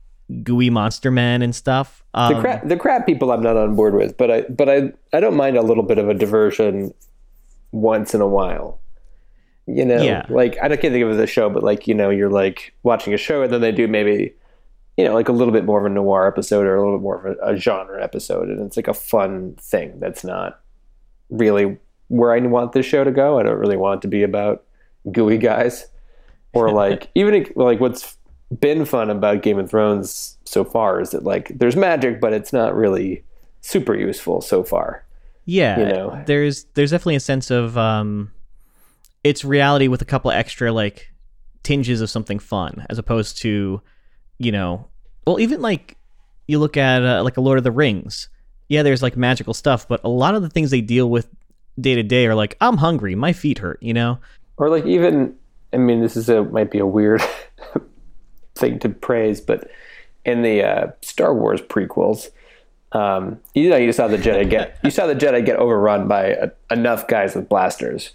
gooey 0.43 0.71
monster 0.71 1.11
men 1.11 1.43
and 1.43 1.55
stuff. 1.55 2.03
Um, 2.15 2.33
the 2.33 2.41
crab 2.41 2.69
the 2.71 2.77
crab 2.79 3.05
people 3.05 3.31
I'm 3.31 3.43
not 3.43 3.59
on 3.59 3.77
board 3.77 3.93
with, 3.93 4.17
but 4.17 4.31
I 4.31 4.41
but 4.43 4.71
I 4.71 4.93
I 5.13 5.21
don't 5.21 5.37
mind 5.37 5.59
a 5.59 5.63
little 5.63 5.83
bit 5.83 5.99
of 5.99 6.09
a 6.09 6.15
diversion 6.15 6.95
once 7.73 8.15
in 8.15 8.23
a 8.23 8.27
while. 8.27 8.81
You 9.67 9.85
know, 9.85 10.01
Yeah. 10.03 10.25
like 10.31 10.57
I 10.63 10.69
don't 10.69 10.81
can't 10.81 10.95
think 10.95 11.05
of 11.05 11.11
it 11.11 11.15
as 11.17 11.21
a 11.21 11.27
show, 11.27 11.51
but 11.51 11.63
like 11.63 11.87
you 11.89 11.95
know, 11.95 12.09
you're 12.09 12.31
like 12.31 12.73
watching 12.85 13.13
a 13.13 13.19
show 13.19 13.43
and 13.43 13.53
then 13.53 13.61
they 13.61 13.71
do 13.71 13.87
maybe 13.87 14.33
you 14.97 15.05
know 15.05 15.13
like 15.13 15.29
a 15.29 15.33
little 15.33 15.53
bit 15.53 15.67
more 15.67 15.79
of 15.79 15.85
a 15.85 15.91
noir 15.91 16.27
episode 16.27 16.65
or 16.65 16.75
a 16.75 16.81
little 16.83 16.97
bit 16.97 17.03
more 17.03 17.27
of 17.27 17.37
a, 17.39 17.53
a 17.53 17.57
genre 17.59 18.03
episode, 18.03 18.49
and 18.49 18.61
it's 18.63 18.79
like 18.79 18.89
a 18.89 18.95
fun 18.95 19.57
thing 19.61 20.01
that's 20.01 20.25
not 20.25 20.59
really 21.31 21.79
where 22.09 22.33
I 22.33 22.41
want 22.41 22.73
this 22.73 22.87
show 22.87 23.05
to 23.05 23.11
go. 23.11 23.39
I 23.39 23.43
don't 23.43 23.59
really 23.59 23.77
want 23.77 24.01
it 24.01 24.03
to 24.03 24.09
be 24.09 24.23
about 24.23 24.65
gooey 25.11 25.39
guys 25.39 25.87
or 26.53 26.71
like 26.75 27.09
even 27.15 27.47
like 27.55 27.81
what's 27.81 28.17
been 28.59 28.85
fun 28.85 29.11
about 29.11 29.43
Game 29.43 29.59
of 29.59 29.71
Thrones 29.71 30.37
so 30.45 30.65
far 30.65 31.01
is 31.01 31.11
that 31.11 31.25
like 31.25 31.53
there's 31.59 31.77
magic, 31.77 32.21
but 32.21 32.33
it's 32.33 32.53
not 32.53 32.75
really 32.75 33.25
super 33.61 33.95
useful 33.95 34.41
so 34.41 34.65
far. 34.65 35.05
yeah, 35.47 35.79
you 35.79 35.85
know. 35.87 36.23
there's 36.27 36.65
there's 36.75 36.91
definitely 36.91 37.17
a 37.17 37.21
sense 37.21 37.51
of 37.51 37.79
um, 37.79 38.33
it's 39.23 39.45
reality 39.45 39.89
with 39.89 40.03
a 40.03 40.05
couple 40.05 40.31
extra 40.31 40.73
like 40.73 41.13
tinges 41.63 42.01
of 42.01 42.11
something 42.11 42.39
fun, 42.39 42.87
as 42.91 42.99
opposed 42.99 43.39
to, 43.39 43.81
you 44.39 44.53
know, 44.53 44.89
well 45.27 45.39
even 45.39 45.61
like 45.61 45.97
you 46.49 46.59
look 46.59 46.77
at 46.77 47.05
uh, 47.05 47.23
like 47.23 47.37
a 47.37 47.41
Lord 47.41 47.59
of 47.59 47.65
the 47.65 47.71
Rings. 47.71 48.29
Yeah, 48.71 48.85
there's 48.85 49.03
like 49.03 49.17
magical 49.17 49.53
stuff, 49.53 49.89
but 49.89 50.01
a 50.05 50.09
lot 50.09 50.37
of 50.37 50.43
the 50.43 50.49
things 50.49 50.71
they 50.71 50.81
deal 50.81 51.11
with 51.11 51.29
day 51.79 51.97
to 51.97 52.05
day 52.05 52.27
are 52.27 52.37
like 52.37 52.57
I'm 52.61 52.77
hungry, 52.77 53.17
my 53.17 53.33
feet 53.33 53.59
hurt, 53.59 53.83
you 53.83 53.93
know. 53.93 54.21
Or 54.59 54.71
like 54.71 54.87
even 54.87 55.35
I 55.73 55.79
mean 55.79 56.01
this 56.01 56.17
is 56.17 56.29
a 56.29 56.45
might 56.45 56.71
be 56.71 56.79
a 56.79 56.87
weird 56.87 57.21
thing 58.55 58.79
to 58.79 58.89
praise, 58.89 59.41
but 59.41 59.69
in 60.25 60.43
the 60.43 60.63
uh, 60.63 60.87
Star 61.03 61.35
Wars 61.35 61.61
prequels, 61.61 62.29
um, 62.93 63.41
you 63.55 63.69
know 63.69 63.77
you 63.77 63.91
saw 63.91 64.07
the 64.07 64.19
Jedi 64.19 64.49
get 64.49 64.79
you 64.85 64.93
saw 64.93 65.09
the 65.09 65.17
Jedi 65.17 65.45
get 65.45 65.57
overrun 65.57 66.07
by 66.07 66.35
uh 66.35 66.51
enough 66.71 67.09
guys 67.09 67.35
with 67.35 67.49
blasters. 67.49 68.13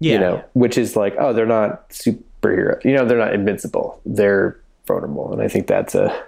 Yeah. 0.00 0.12
You 0.12 0.18
know, 0.20 0.44
which 0.52 0.76
is 0.76 0.96
like, 0.96 1.16
oh, 1.18 1.32
they're 1.32 1.46
not 1.46 1.88
superhero. 1.88 2.84
You 2.84 2.92
know, 2.92 3.06
they're 3.06 3.18
not 3.18 3.34
invincible. 3.34 4.02
They're 4.04 4.60
vulnerable, 4.86 5.32
and 5.32 5.40
I 5.40 5.48
think 5.48 5.66
that's 5.66 5.94
a. 5.94 6.24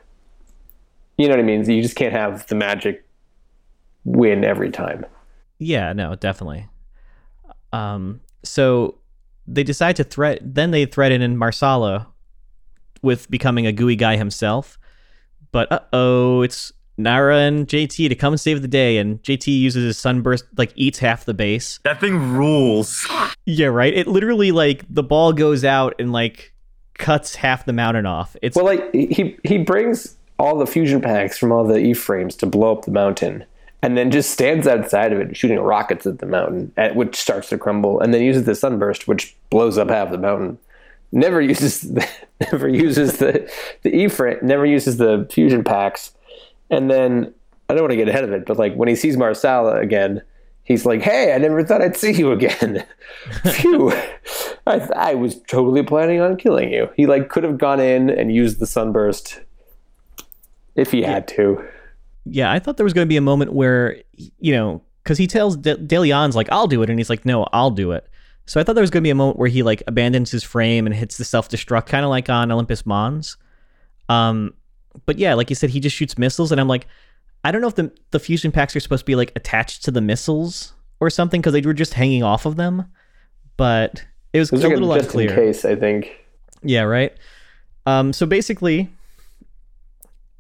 You 1.19 1.29
know 1.29 1.35
what 1.35 1.41
I 1.41 1.43
mean? 1.43 1.69
You 1.69 1.83
just 1.83 1.97
can't 1.97 2.15
have 2.15 2.47
the 2.47 2.55
magic 2.55 3.05
win 4.05 4.45
every 4.45 4.71
time. 4.71 5.05
Yeah, 5.59 5.93
no, 5.93 6.15
definitely. 6.15 6.67
Um, 7.73 8.21
so 8.43 8.99
they 9.47 9.63
decide 9.63 9.97
to 9.97 10.05
threat. 10.05 10.39
Then 10.43 10.71
they 10.71 10.87
threaten 10.87 11.23
in 11.23 11.37
Marsala 11.37 12.09
with 13.03 13.31
becoming 13.31 13.67
a 13.67 13.73
gooey 13.73 13.97
guy 13.97 14.17
himself. 14.17 14.79
But 15.53 15.71
uh 15.73 15.81
oh, 15.93 16.43
it's 16.43 16.73
Nara 16.97 17.39
and 17.39 17.67
JT 17.67 18.09
to 18.09 18.15
come 18.15 18.37
save 18.37 18.63
the 18.63 18.69
day, 18.69 18.99
and 18.99 19.23
JT 19.23 19.47
uses 19.49 19.85
his 19.85 19.99
sunburst, 19.99 20.45
like 20.57 20.73
eats 20.77 20.99
half 20.99 21.25
the 21.25 21.35
base. 21.35 21.81
That 21.85 22.01
thing 22.01 22.33
rules. 22.33 23.07
Yeah, 23.47 23.67
right. 23.69 23.93
It 23.93 24.07
literally 24.07 24.53
like 24.53 24.85
the 24.89 25.03
ball 25.03 25.33
goes 25.33 25.65
out 25.65 25.95
and 25.99 26.13
like 26.13 26.53
cuts 26.95 27.35
half 27.35 27.65
the 27.65 27.73
mountain 27.73 28.07
off. 28.07 28.37
It's 28.43 28.55
Well, 28.55 28.65
like 28.67 28.93
he 28.95 29.37
he 29.43 29.59
brings 29.59 30.15
all 30.39 30.57
the 30.57 30.67
fusion 30.67 31.01
packs 31.01 31.37
from 31.37 31.51
all 31.51 31.65
the 31.65 31.79
E 31.79 31.93
frames 31.95 32.37
to 32.37 32.47
blow 32.47 32.71
up 32.77 32.85
the 32.85 32.93
mountain, 32.93 33.45
and 33.83 33.97
then 33.97 34.11
just 34.11 34.31
stands 34.31 34.67
outside 34.67 35.13
of 35.13 35.21
it 35.21 35.37
shooting 35.37 35.59
rockets 35.59 36.07
at 36.07 36.19
the 36.19 36.27
mountain, 36.27 36.73
at, 36.77 36.97
which 36.97 37.17
starts 37.17 37.49
to 37.49 37.59
crumble, 37.59 38.01
and 38.01 38.13
then 38.13 38.23
uses 38.23 38.45
the 38.45 38.55
sunburst, 38.55 39.09
which 39.09 39.37
blows 39.49 39.79
up 39.79 39.89
half 39.89 40.11
the 40.11 40.19
mountain. 40.19 40.59
Never 41.13 41.41
uses 41.41 41.81
the, 41.81 42.07
never 42.41 42.69
uses 42.69 43.19
the 43.19 43.51
the 43.83 43.95
E 43.95 44.09
frame, 44.09 44.39
never 44.43 44.67
uses 44.67 44.99
the 44.99 45.27
fusion 45.31 45.65
packs, 45.65 46.13
and 46.71 46.91
then 46.91 47.33
I 47.69 47.75
don't 47.75 47.83
want 47.83 47.93
to 47.93 47.97
get 47.97 48.09
ahead 48.09 48.25
of 48.25 48.33
it, 48.33 48.47
but 48.47 48.59
like 48.59 48.75
when 48.75 48.89
he 48.89 48.97
sees 48.97 49.17
Marsala 49.17 49.81
again. 49.81 50.23
He's 50.63 50.87
like, 50.87 51.03
"Hey, 51.03 51.35
I 51.35 51.39
never 51.39 51.65
thought 51.65 51.83
I'd 51.83 51.97
see 51.97 52.13
you 52.13 52.31
again. 52.31 52.87
Phew, 53.45 53.91
I, 54.69 54.89
I 54.95 55.15
was 55.15 55.41
totally 55.49 55.83
planning 55.83 56.21
on 56.21 56.37
killing 56.37 56.73
you." 56.73 56.89
He 56.97 57.07
like 57.07 57.29
could 57.29 57.43
have 57.43 57.59
gone 57.59 57.81
in 57.81 58.09
and 58.09 58.33
used 58.33 58.61
the 58.61 58.69
sunburst 58.69 59.41
if 60.77 60.93
he 60.93 61.03
had 61.03 61.27
to. 61.29 61.67
Yeah, 62.25 62.51
I 62.51 62.59
thought 62.59 62.77
there 62.77 62.85
was 62.85 62.93
going 62.93 63.07
to 63.07 63.09
be 63.09 63.17
a 63.17 63.23
moment 63.23 63.53
where 63.53 63.97
you 64.39 64.53
know 64.53 64.83
because 65.03 65.19
he 65.19 65.27
tells 65.27 65.57
De- 65.57 65.77
DeLeon's 65.77 66.37
like, 66.37 66.51
"I'll 66.53 66.67
do 66.67 66.83
it," 66.83 66.91
and 66.91 66.99
he's 66.99 67.11
like, 67.11 67.25
"No, 67.25 67.45
I'll 67.53 67.71
do 67.71 67.93
it." 67.93 68.07
So 68.47 68.61
I 68.61 68.65
thought 68.65 68.75
there 68.75 68.83
was 68.83 68.91
gonna 68.91 69.03
be 69.03 69.11
a 69.11 69.15
moment 69.15 69.39
where 69.39 69.49
he 69.49 69.63
like 69.63 69.83
abandons 69.87 70.31
his 70.31 70.43
frame 70.43 70.87
and 70.87 70.95
hits 70.95 71.17
the 71.19 71.25
self 71.25 71.49
destruct, 71.49 71.87
kind 71.87 72.05
of 72.05 72.11
like 72.11 72.29
on 72.29 72.51
Olympus 72.51 72.85
Mons. 72.85 73.37
Um, 74.09 74.55
but 75.07 75.19
yeah, 75.19 75.35
like 75.35 75.51
you 75.51 75.57
said, 75.57 75.71
he 75.71 75.81
just 75.81 75.95
shoots 75.97 76.19
missiles, 76.19 76.51
and 76.51 76.61
I'm 76.61 76.69
like, 76.69 76.87
I 77.45 77.53
don't 77.53 77.61
know 77.61 77.69
if 77.69 77.77
the 77.77 77.93
the 78.11 78.19
fusion 78.19 78.51
packs 78.53 78.75
are 78.75 78.81
supposed 78.81 79.03
to 79.03 79.07
be 79.07 79.15
like 79.15 79.33
attached 79.37 79.85
to 79.85 79.91
the 79.91 80.01
missiles 80.01 80.75
or 80.99 81.11
something 81.11 81.41
because 81.41 81.53
they 81.53 81.61
were 81.61 81.73
just 81.73 81.95
hanging 81.95 82.23
off 82.23 82.45
of 82.45 82.57
them, 82.57 82.87
but 83.57 84.05
it 84.33 84.39
was 84.41 84.53
a 84.53 84.57
are 84.57 84.59
little 84.59 84.95
just 84.95 85.15
in 85.15 85.21
unclear. 85.21 85.35
case, 85.35 85.65
I 85.65 85.77
think. 85.77 86.11
Yeah, 86.63 86.83
right. 86.83 87.17
Um, 87.87 88.13
so 88.13 88.27
basically, 88.27 88.91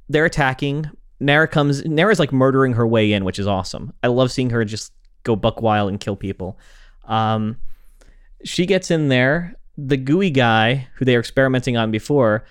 they're 0.08 0.26
attacking. 0.26 0.90
Nara 1.20 1.46
comes. 1.46 1.84
Nara's 1.84 2.18
like 2.18 2.32
murdering 2.32 2.72
her 2.72 2.86
way 2.86 3.12
in, 3.12 3.24
which 3.24 3.38
is 3.38 3.46
awesome. 3.46 3.92
I 4.02 4.08
love 4.08 4.32
seeing 4.32 4.50
her 4.50 4.64
just 4.64 4.92
go 5.22 5.36
buck 5.36 5.60
wild 5.62 5.90
and 5.90 6.00
kill 6.00 6.16
people. 6.16 6.58
Um, 7.04 7.56
she 8.44 8.66
gets 8.66 8.90
in 8.90 9.08
there. 9.08 9.54
The 9.76 9.96
gooey 9.96 10.30
guy 10.30 10.88
who 10.94 11.04
they 11.04 11.14
were 11.14 11.20
experimenting 11.20 11.76
on 11.76 11.90
before 11.90 12.44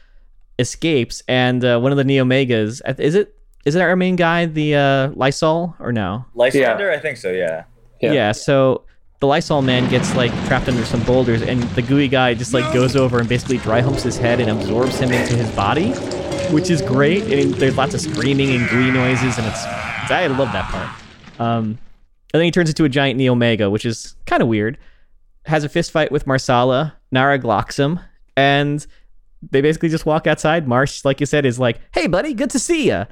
escapes, 0.57 1.21
and 1.27 1.63
uh, 1.63 1.79
one 1.79 1.91
of 1.91 1.97
the 1.97 2.03
Neomegas. 2.03 2.81
Is 2.99 3.15
it? 3.15 3.35
Is 3.65 3.75
it 3.75 3.81
our 3.81 3.95
main 3.95 4.15
guy, 4.15 4.45
the 4.45 4.75
uh, 4.75 5.09
Lysol, 5.15 5.75
or 5.79 5.91
no? 5.91 6.25
Lysander, 6.33 6.91
I 6.91 6.97
think 6.97 7.17
so. 7.17 7.31
Yeah. 7.31 7.65
Yeah. 8.01 8.31
so 8.31 8.85
the 9.19 9.27
Lysol 9.27 9.61
man 9.61 9.89
gets 9.89 10.15
like 10.15 10.31
trapped 10.47 10.69
under 10.69 10.85
some 10.85 11.03
boulders, 11.03 11.41
and 11.41 11.61
the 11.61 11.81
gooey 11.81 12.07
guy 12.07 12.33
just 12.33 12.53
like 12.53 12.73
goes 12.73 12.95
over 12.95 13.19
and 13.19 13.27
basically 13.27 13.57
dry 13.57 13.81
humps 13.81 14.03
his 14.03 14.17
head 14.17 14.39
and 14.39 14.49
absorbs 14.49 14.97
him 14.99 15.11
into 15.11 15.35
his 15.35 15.49
body, 15.51 15.91
which 16.51 16.69
is 16.69 16.81
great. 16.81 17.23
And 17.23 17.53
there's 17.55 17.77
lots 17.77 17.93
of 17.93 18.01
screaming 18.01 18.55
and 18.55 18.69
gooey 18.69 18.91
noises, 18.91 19.37
and 19.37 19.47
it's, 19.47 19.63
it's 20.03 20.11
I 20.11 20.27
love 20.27 20.51
that 20.51 20.69
part. 20.69 20.89
Um, 21.39 21.77
and 22.33 22.39
then 22.39 22.43
he 22.43 22.51
turns 22.51 22.69
into 22.69 22.83
a 22.83 22.89
giant 22.89 23.17
Neo 23.17 23.35
Mega, 23.35 23.69
which 23.69 23.85
is 23.85 24.15
kind 24.25 24.41
of 24.41 24.47
weird. 24.47 24.77
Has 25.45 25.63
a 25.63 25.69
fist 25.69 25.91
fight 25.91 26.11
with 26.11 26.27
Marsala. 26.27 26.95
Nara 27.11 27.39
glocks 27.39 27.77
him, 27.77 27.99
and 28.37 28.85
they 29.41 29.61
basically 29.61 29.89
just 29.89 30.05
walk 30.05 30.27
outside. 30.27 30.67
Marsh, 30.67 31.03
like 31.05 31.19
you 31.19 31.25
said, 31.25 31.45
is 31.45 31.59
like, 31.59 31.79
"Hey, 31.93 32.07
buddy, 32.07 32.33
good 32.33 32.51
to 32.51 32.59
see 32.59 32.87
ya. 32.87 33.05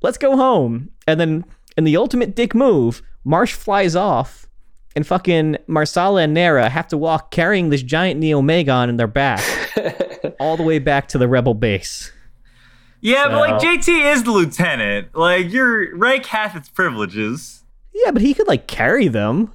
Let's 0.00 0.16
go 0.16 0.36
home." 0.36 0.90
And 1.06 1.20
then, 1.20 1.44
in 1.76 1.84
the 1.84 1.96
ultimate 1.96 2.34
dick 2.34 2.54
move, 2.54 3.02
Marsh 3.24 3.52
flies 3.52 3.94
off, 3.94 4.46
and 4.94 5.06
fucking 5.06 5.58
Marsala 5.66 6.22
and 6.22 6.32
Nara 6.32 6.70
have 6.70 6.88
to 6.88 6.96
walk 6.96 7.30
carrying 7.30 7.68
this 7.68 7.82
giant 7.82 8.20
Neo 8.20 8.40
Megon 8.40 8.88
in 8.88 8.96
their 8.96 9.06
back, 9.06 9.44
all 10.40 10.56
the 10.56 10.62
way 10.62 10.78
back 10.78 11.08
to 11.08 11.18
the 11.18 11.28
Rebel 11.28 11.52
base. 11.52 12.10
Yeah, 13.00 13.28
but 13.28 13.38
like 13.38 13.60
JT 13.60 14.12
is 14.12 14.24
the 14.24 14.30
lieutenant. 14.30 15.14
Like 15.14 15.52
your 15.52 15.96
rank 15.96 16.26
hath 16.26 16.56
its 16.56 16.68
privileges. 16.68 17.64
Yeah, 17.92 18.10
but 18.10 18.22
he 18.22 18.34
could 18.34 18.48
like 18.48 18.66
carry 18.66 19.08
them. 19.08 19.52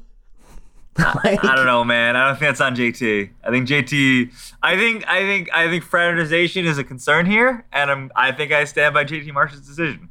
I 0.97 1.37
don't 1.55 1.65
know, 1.65 1.83
man. 1.83 2.15
I 2.15 2.27
don't 2.27 2.35
think 2.35 2.49
that's 2.49 2.61
on 2.61 2.75
JT. 2.75 3.29
I 3.43 3.49
think 3.49 3.67
JT. 3.67 4.53
I 4.61 4.75
think 4.77 5.07
I 5.07 5.19
think 5.21 5.49
I 5.53 5.67
think 5.67 5.83
fraternization 5.83 6.65
is 6.65 6.77
a 6.77 6.83
concern 6.83 7.25
here, 7.25 7.65
and 7.71 7.91
I'm. 7.91 8.11
I 8.15 8.31
think 8.31 8.51
I 8.51 8.63
stand 8.65 8.93
by 8.93 9.05
JT 9.05 9.31
Marsh's 9.33 9.61
decision. 9.61 10.09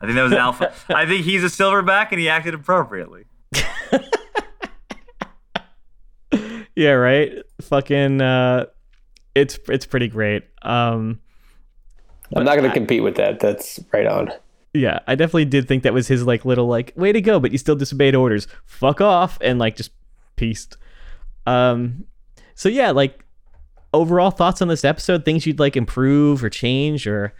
I 0.00 0.06
think 0.06 0.16
that 0.16 0.22
was 0.22 0.32
an 0.32 0.38
alpha. 0.38 0.72
I 0.88 1.06
think 1.06 1.24
he's 1.24 1.44
a 1.44 1.48
silverback, 1.48 2.08
and 2.10 2.20
he 2.20 2.28
acted 2.28 2.54
appropriately. 2.54 3.24
Yeah, 6.74 6.92
right. 6.92 7.32
Fucking, 7.60 8.20
uh, 8.20 8.66
it's 9.34 9.58
it's 9.68 9.86
pretty 9.86 10.08
great. 10.08 10.44
Um, 10.62 11.20
I'm 12.36 12.44
not 12.44 12.56
going 12.56 12.68
to 12.68 12.74
compete 12.74 13.02
with 13.02 13.16
that. 13.16 13.40
That's 13.40 13.80
right 13.92 14.06
on. 14.06 14.32
yeah, 14.74 15.00
I 15.06 15.14
definitely 15.14 15.46
did 15.46 15.68
think 15.68 15.82
that 15.82 15.92
was 15.92 16.08
his 16.08 16.24
like 16.24 16.44
little 16.44 16.66
like 16.66 16.92
way 16.96 17.12
to 17.12 17.20
go, 17.20 17.38
but 17.40 17.52
you 17.52 17.58
still 17.58 17.76
disobeyed 17.76 18.14
orders. 18.14 18.46
Fuck 18.64 19.00
off 19.00 19.38
and 19.40 19.58
like 19.58 19.76
just 19.76 19.90
pieced. 20.36 20.76
Um, 21.46 22.04
so 22.54 22.68
yeah, 22.68 22.90
like 22.90 23.24
overall 23.92 24.30
thoughts 24.30 24.62
on 24.62 24.68
this 24.68 24.84
episode, 24.84 25.24
things 25.24 25.46
you'd 25.46 25.60
like 25.60 25.76
improve 25.76 26.42
or 26.42 26.50
change 26.50 27.06
or 27.06 27.34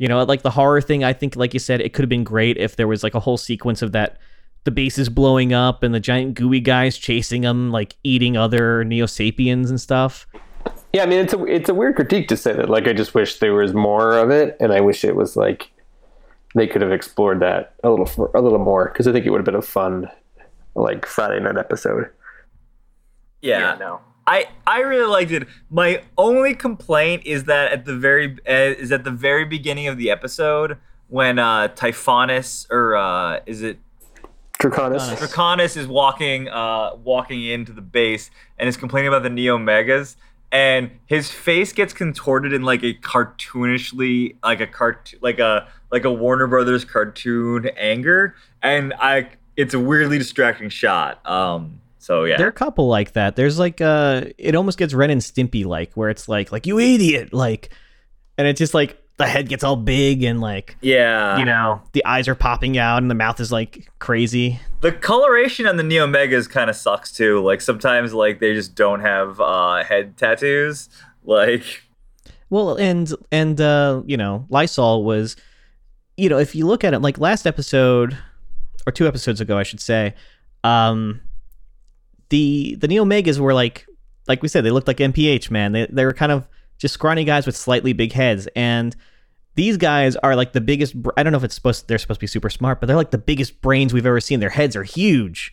you 0.00 0.08
know, 0.08 0.22
like 0.24 0.40
the 0.40 0.50
horror 0.50 0.80
thing. 0.80 1.04
I 1.04 1.12
think, 1.12 1.36
like 1.36 1.52
you 1.52 1.60
said, 1.60 1.82
it 1.82 1.92
could 1.92 2.04
have 2.04 2.08
been 2.08 2.24
great 2.24 2.56
if 2.56 2.74
there 2.76 2.88
was 2.88 3.02
like 3.02 3.14
a 3.14 3.20
whole 3.20 3.36
sequence 3.36 3.82
of 3.82 3.92
that. 3.92 4.16
The 4.64 4.70
base 4.70 4.96
is 4.96 5.10
blowing 5.10 5.52
up 5.52 5.82
and 5.82 5.94
the 5.94 6.00
giant 6.00 6.34
gooey 6.34 6.60
guys 6.60 6.96
chasing 6.96 7.42
them, 7.42 7.70
like 7.70 7.96
eating 8.02 8.34
other 8.34 8.82
Neo 8.82 9.04
Sapiens 9.04 9.68
and 9.68 9.78
stuff. 9.78 10.26
Yeah, 10.92 11.04
I 11.04 11.06
mean 11.06 11.20
it's 11.20 11.32
a 11.32 11.44
it's 11.44 11.68
a 11.68 11.74
weird 11.74 11.96
critique 11.96 12.28
to 12.28 12.36
say 12.36 12.52
that. 12.52 12.68
Like 12.68 12.88
I 12.88 12.92
just 12.92 13.14
wish 13.14 13.38
there 13.38 13.54
was 13.54 13.74
more 13.74 14.16
of 14.16 14.30
it, 14.30 14.56
and 14.60 14.72
I 14.72 14.80
wish 14.80 15.04
it 15.04 15.14
was 15.14 15.36
like 15.36 15.70
they 16.54 16.66
could 16.66 16.82
have 16.82 16.92
explored 16.92 17.40
that 17.40 17.74
a 17.84 17.90
little 17.90 18.08
f- 18.08 18.34
a 18.34 18.40
little 18.40 18.58
more 18.58 18.86
because 18.86 19.06
I 19.06 19.12
think 19.12 19.24
it 19.24 19.30
would 19.30 19.38
have 19.38 19.44
been 19.44 19.54
a 19.54 19.62
fun 19.62 20.10
like 20.74 21.06
Friday 21.06 21.40
night 21.40 21.56
episode. 21.56 22.10
Yeah, 23.40 23.76
no. 23.78 24.00
I 24.26 24.46
I 24.66 24.80
really 24.80 25.06
liked 25.06 25.30
it. 25.30 25.46
My 25.70 26.02
only 26.18 26.54
complaint 26.54 27.22
is 27.24 27.44
that 27.44 27.72
at 27.72 27.84
the 27.84 27.96
very 27.96 28.36
uh, 28.48 28.74
is 28.78 28.92
at 28.92 29.04
the 29.04 29.10
very 29.10 29.44
beginning 29.44 29.86
of 29.86 29.96
the 29.96 30.10
episode 30.10 30.78
when 31.08 31.38
uh 31.38 31.68
Typhonus 31.68 32.66
or 32.70 32.96
uh 32.96 33.40
is 33.46 33.62
it 33.62 33.78
Draconis. 34.60 35.16
Draconis 35.16 35.76
is 35.76 35.86
walking 35.86 36.48
uh 36.48 36.94
walking 36.96 37.44
into 37.44 37.72
the 37.72 37.80
base 37.80 38.30
and 38.58 38.68
is 38.68 38.76
complaining 38.76 39.08
about 39.08 39.22
the 39.22 39.30
Neo 39.30 39.56
Megas 39.56 40.16
and 40.52 40.90
his 41.06 41.30
face 41.30 41.72
gets 41.72 41.92
contorted 41.92 42.52
in 42.52 42.62
like 42.62 42.82
a 42.82 42.94
cartoonishly 42.94 44.36
like 44.42 44.60
a 44.60 44.66
cart 44.66 45.14
like 45.20 45.38
a 45.38 45.68
like 45.90 46.04
a 46.04 46.12
Warner 46.12 46.46
Brothers 46.46 46.84
cartoon 46.84 47.70
anger 47.76 48.34
and 48.62 48.92
I 48.98 49.30
it's 49.56 49.74
a 49.74 49.80
weirdly 49.80 50.18
distracting 50.18 50.68
shot. 50.68 51.24
Um 51.28 51.80
so 51.98 52.24
yeah. 52.24 52.38
There 52.38 52.46
are 52.46 52.50
a 52.50 52.52
couple 52.52 52.88
like 52.88 53.12
that. 53.12 53.36
There's 53.36 53.58
like 53.58 53.80
uh 53.80 54.24
it 54.38 54.54
almost 54.54 54.78
gets 54.78 54.94
Ren 54.94 55.10
and 55.10 55.20
Stimpy 55.20 55.64
like 55.64 55.92
where 55.94 56.10
it's 56.10 56.28
like 56.28 56.50
like 56.50 56.66
you 56.66 56.78
idiot 56.78 57.32
like 57.32 57.70
and 58.36 58.48
it's 58.48 58.58
just 58.58 58.74
like 58.74 59.00
the 59.20 59.26
head 59.26 59.48
gets 59.48 59.62
all 59.62 59.76
big 59.76 60.22
and 60.22 60.40
like 60.40 60.76
Yeah. 60.80 61.38
you 61.38 61.44
know 61.44 61.80
the 61.92 62.04
eyes 62.04 62.26
are 62.28 62.34
popping 62.34 62.76
out 62.78 62.98
and 63.02 63.10
the 63.10 63.14
mouth 63.14 63.38
is 63.40 63.52
like 63.52 63.88
crazy. 63.98 64.58
The 64.80 64.92
coloration 64.92 65.66
on 65.66 65.76
the 65.76 65.82
Neo 65.82 66.06
Megas 66.06 66.48
kind 66.48 66.68
of 66.70 66.76
sucks 66.76 67.12
too. 67.12 67.40
Like 67.40 67.60
sometimes 67.60 68.12
like 68.14 68.40
they 68.40 68.54
just 68.54 68.74
don't 68.74 69.00
have 69.00 69.40
uh 69.40 69.84
head 69.84 70.16
tattoos. 70.16 70.88
Like 71.24 71.82
Well, 72.48 72.74
and 72.76 73.12
and 73.30 73.60
uh 73.60 74.02
you 74.06 74.16
know 74.16 74.46
Lysol 74.48 75.04
was 75.04 75.36
you 76.16 76.28
know 76.28 76.38
if 76.38 76.54
you 76.54 76.66
look 76.66 76.82
at 76.82 76.94
it 76.94 77.00
like 77.00 77.18
last 77.18 77.46
episode 77.46 78.16
or 78.86 78.92
two 78.92 79.06
episodes 79.06 79.40
ago 79.40 79.56
I 79.58 79.62
should 79.62 79.80
say 79.80 80.14
um 80.64 81.20
the 82.30 82.76
the 82.80 82.88
Neo 82.88 83.04
Megas 83.04 83.38
were 83.38 83.54
like 83.54 83.86
like 84.28 84.42
we 84.42 84.48
said 84.48 84.64
they 84.64 84.70
looked 84.70 84.88
like 84.88 84.98
MPH 84.98 85.50
man. 85.50 85.72
They 85.72 85.86
they 85.90 86.04
were 86.04 86.12
kind 86.12 86.32
of 86.32 86.48
just 86.78 86.94
scrawny 86.94 87.24
guys 87.24 87.44
with 87.46 87.56
slightly 87.56 87.92
big 87.92 88.12
heads 88.12 88.48
and 88.56 88.96
these 89.60 89.76
guys 89.76 90.16
are 90.16 90.34
like 90.34 90.54
the 90.54 90.60
biggest 90.62 90.94
I 91.18 91.22
don't 91.22 91.32
know 91.32 91.36
if 91.36 91.44
it's 91.44 91.54
supposed 91.54 91.86
they're 91.86 91.98
supposed 91.98 92.18
to 92.18 92.22
be 92.22 92.26
super 92.28 92.48
smart, 92.48 92.80
but 92.80 92.86
they're 92.86 92.96
like 92.96 93.10
the 93.10 93.18
biggest 93.18 93.60
brains 93.60 93.92
we've 93.92 94.06
ever 94.06 94.18
seen. 94.18 94.40
Their 94.40 94.48
heads 94.48 94.74
are 94.74 94.84
huge. 94.84 95.52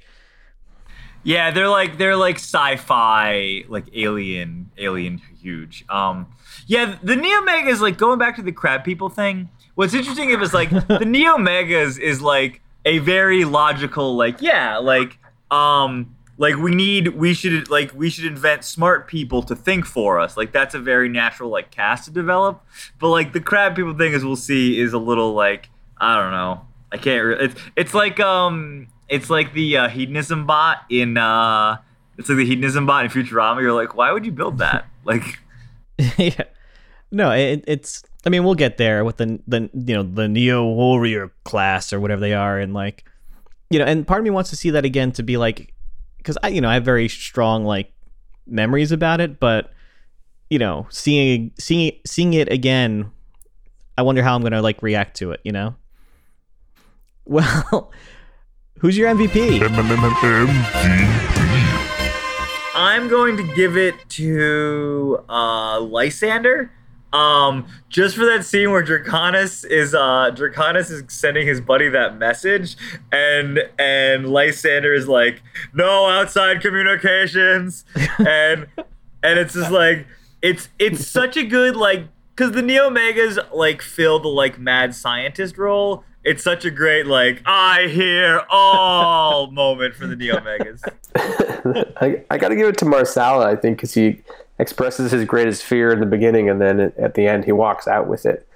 yeah, 1.23 1.51
they're 1.51 1.67
like 1.67 1.97
they're 1.97 2.15
like 2.15 2.37
sci-fi, 2.37 3.65
like 3.67 3.83
alien, 3.93 4.71
alien 4.77 5.17
huge. 5.41 5.83
Um 5.89 6.27
yeah, 6.67 6.97
the 7.03 7.17
Neo 7.17 7.41
Megas 7.41 7.81
like 7.81 7.97
going 7.97 8.17
back 8.17 8.37
to 8.37 8.41
the 8.41 8.53
crab 8.53 8.85
people 8.85 9.09
thing. 9.09 9.49
What's 9.75 9.93
interesting 9.93 10.29
is 10.29 10.53
like 10.53 10.69
the 10.69 10.99
Neo 11.05 11.37
Megas 11.37 11.97
is 11.97 12.21
like 12.21 12.61
a 12.85 12.99
very 12.99 13.43
logical 13.43 14.15
like 14.15 14.41
yeah, 14.41 14.77
like 14.77 15.19
um 15.51 16.15
like 16.37 16.55
we 16.55 16.73
need 16.73 17.09
we 17.09 17.33
should 17.33 17.69
like 17.69 17.93
we 17.93 18.09
should 18.09 18.25
invent 18.25 18.63
smart 18.63 19.07
people 19.07 19.41
to 19.43 19.55
think 19.55 19.85
for 19.85 20.19
us 20.19 20.37
like 20.37 20.51
that's 20.51 20.75
a 20.75 20.79
very 20.79 21.09
natural 21.09 21.49
like 21.49 21.71
cast 21.71 22.05
to 22.05 22.11
develop 22.11 22.63
but 22.99 23.09
like 23.09 23.33
the 23.33 23.41
crab 23.41 23.75
people 23.75 23.93
thing 23.93 24.13
as 24.13 24.23
we'll 24.23 24.35
see 24.35 24.79
is 24.79 24.93
a 24.93 24.99
little 24.99 25.33
like 25.33 25.69
i 25.97 26.21
don't 26.21 26.31
know 26.31 26.61
i 26.91 26.97
can't 26.97 27.25
re- 27.25 27.37
it's 27.39 27.55
it's 27.75 27.93
like 27.93 28.19
um 28.19 28.87
it's 29.09 29.29
like 29.29 29.53
the 29.53 29.77
uh, 29.77 29.87
hedonism 29.89 30.45
bot 30.45 30.79
in 30.89 31.17
uh 31.17 31.77
it's 32.17 32.29
like 32.29 32.37
the 32.37 32.45
hedonism 32.45 32.85
bot 32.85 33.05
in 33.05 33.11
futurama 33.11 33.61
you're 33.61 33.73
like 33.73 33.95
why 33.95 34.11
would 34.11 34.25
you 34.25 34.31
build 34.31 34.59
that 34.59 34.85
like 35.05 35.39
yeah. 36.17 36.43
No, 37.11 37.31
it, 37.31 37.63
it's. 37.67 38.03
I 38.25 38.29
mean, 38.29 38.43
we'll 38.43 38.55
get 38.55 38.77
there 38.77 39.05
with 39.05 39.17
the 39.17 39.39
the 39.47 39.69
you 39.73 39.95
know 39.95 40.03
the 40.03 40.27
Neo 40.27 40.65
Warrior 40.65 41.31
class 41.45 41.93
or 41.93 41.99
whatever 41.99 42.19
they 42.19 42.33
are, 42.33 42.59
and 42.59 42.73
like, 42.73 43.05
you 43.69 43.79
know, 43.79 43.85
and 43.85 44.05
part 44.05 44.19
of 44.19 44.23
me 44.23 44.29
wants 44.29 44.49
to 44.49 44.55
see 44.55 44.69
that 44.71 44.85
again 44.85 45.11
to 45.13 45.23
be 45.23 45.37
like, 45.37 45.73
because 46.27 46.37
I 46.43 46.49
you 46.49 46.59
know 46.59 46.67
I 46.69 46.73
have 46.73 46.83
very 46.83 47.07
strong 47.07 47.63
like 47.63 47.93
memories 48.45 48.91
about 48.91 49.21
it, 49.21 49.39
but 49.39 49.71
you 50.49 50.59
know, 50.59 50.85
seeing 50.89 51.51
seeing 51.57 51.93
seeing 52.05 52.33
it 52.33 52.51
again, 52.51 53.11
I 53.97 54.01
wonder 54.01 54.21
how 54.21 54.35
I'm 54.35 54.43
gonna 54.43 54.61
like 54.61 54.83
react 54.83 55.15
to 55.17 55.31
it. 55.31 55.39
You 55.43 55.53
know. 55.53 55.75
Well, 57.29 57.91
who's 58.79 58.97
your 58.97 59.13
MVP? 59.13 59.59
i'm 62.73 63.09
going 63.09 63.35
to 63.35 63.43
give 63.53 63.75
it 63.75 63.95
to 64.07 65.21
uh 65.27 65.77
lysander 65.81 66.71
Um, 67.17 67.65
just 67.89 68.15
for 68.15 68.25
that 68.25 68.45
scene 68.45 68.69
where 68.69 68.83
Draconis 68.83 69.65
is 69.65 69.95
uh 69.95 70.31
Draconis 70.35 70.91
is 70.91 71.03
sending 71.07 71.47
his 71.47 71.59
buddy 71.59 71.89
that 71.89 72.17
message, 72.17 72.77
and 73.11 73.59
and 73.79 74.29
Lysander 74.29 74.93
is 74.93 75.07
like, 75.07 75.41
no 75.73 76.05
outside 76.07 76.61
communications, 76.61 77.85
and 78.19 78.67
and 79.23 79.39
it's 79.39 79.53
just 79.53 79.71
like 79.71 80.05
it's 80.43 80.69
it's 80.77 81.07
such 81.07 81.37
a 81.37 81.43
good 81.43 81.75
like 81.75 82.07
because 82.35 82.51
the 82.51 82.61
Neo 82.61 82.89
Megas 82.91 83.39
like 83.51 83.81
fill 83.81 84.19
the 84.19 84.27
like 84.27 84.59
mad 84.59 84.93
scientist 84.93 85.57
role. 85.57 86.03
It's 86.23 86.43
such 86.43 86.65
a 86.65 86.71
great 86.71 87.07
like 87.07 87.41
I 87.45 87.87
hear 87.87 88.43
all 88.51 89.49
moment 89.49 89.95
for 89.95 90.05
the 90.05 90.15
Neo 90.15 90.39
Megas. 90.41 90.83
I, 91.15 92.23
I 92.29 92.37
got 92.37 92.49
to 92.49 92.55
give 92.55 92.67
it 92.67 92.77
to 92.79 92.85
Marsala, 92.85 93.49
I 93.49 93.55
think, 93.55 93.77
because 93.77 93.93
he 93.93 94.21
expresses 94.59 95.11
his 95.11 95.23
greatest 95.25 95.63
fear 95.63 95.91
in 95.91 95.99
the 95.99 96.05
beginning, 96.05 96.49
and 96.49 96.59
then 96.61 96.91
at 96.97 97.13
the 97.13 97.27
end 97.27 97.45
he 97.45 97.51
walks 97.51 97.87
out 97.87 98.07
with 98.07 98.25
it. 98.25 98.47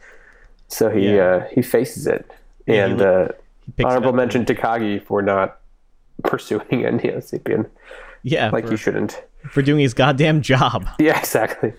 So 0.67 0.89
he 0.89 1.15
Yeah. 1.15 1.23
uh, 1.25 1.47
he 1.53 1.61
faces 1.61 2.07
it, 2.07 2.29
Yeah, 2.65 2.73
he 2.73 2.79
and 2.93 3.01
uh, 3.01 3.27
picks 3.75 3.87
honorable 3.87 4.13
mention 4.13 4.45
to 4.45 4.55
Kagi 4.55 5.03
for 5.03 5.21
not 5.21 5.59
pursuing 6.23 6.85
a 6.85 6.91
Neo 6.91 7.17
Sapien 7.17 7.67
Yeah, 8.23 8.49
like 8.51 8.65
for, 8.65 8.71
he 8.71 8.77
shouldn't. 8.77 9.21
for 9.49 9.61
doing 9.61 9.81
his 9.81 9.93
goddamn 9.93 10.41
job. 10.41 10.87
Yeah, 10.99 11.19
exactly. 11.19 11.73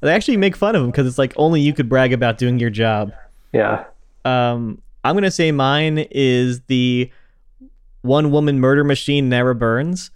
They 0.00 0.12
actually 0.12 0.36
make 0.36 0.54
fun 0.54 0.76
of 0.76 0.82
him 0.82 0.90
because 0.90 1.06
it's 1.06 1.18
like 1.18 1.32
only 1.36 1.60
you 1.60 1.72
could 1.72 1.88
brag 1.88 2.12
about 2.12 2.36
doing 2.38 2.58
your 2.58 2.68
job. 2.70 3.12
Yeah. 3.54 3.84
Um, 4.26 4.80
I'm 5.02 5.14
gonna 5.16 5.30
say 5.30 5.50
mine 5.50 6.06
is 6.10 6.60
the 6.62 7.10
one 8.02 8.30
woman 8.30 8.60
murder 8.60 8.84
machine, 8.84 9.28
Nara 9.30 9.54
Burns, 9.54 10.10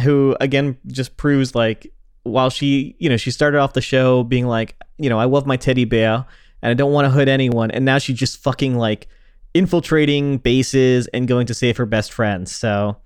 who 0.00 0.34
again 0.40 0.78
just 0.86 1.16
proves 1.18 1.54
like 1.54 1.92
while 2.28 2.50
she, 2.50 2.96
you 2.98 3.08
know, 3.08 3.16
she 3.16 3.30
started 3.30 3.58
off 3.58 3.72
the 3.72 3.80
show 3.80 4.22
being 4.22 4.46
like, 4.46 4.76
you 4.98 5.08
know, 5.08 5.18
I 5.18 5.24
love 5.24 5.46
my 5.46 5.56
teddy 5.56 5.84
bear 5.84 6.24
and 6.62 6.70
I 6.70 6.74
don't 6.74 6.92
want 6.92 7.06
to 7.06 7.10
hurt 7.10 7.28
anyone, 7.28 7.70
and 7.70 7.84
now 7.84 7.98
she's 7.98 8.18
just 8.18 8.38
fucking 8.38 8.76
like 8.76 9.08
infiltrating 9.54 10.38
bases 10.38 11.06
and 11.08 11.28
going 11.28 11.46
to 11.46 11.54
save 11.54 11.76
her 11.76 11.86
best 11.86 12.12
friends. 12.12 12.54
So. 12.54 12.96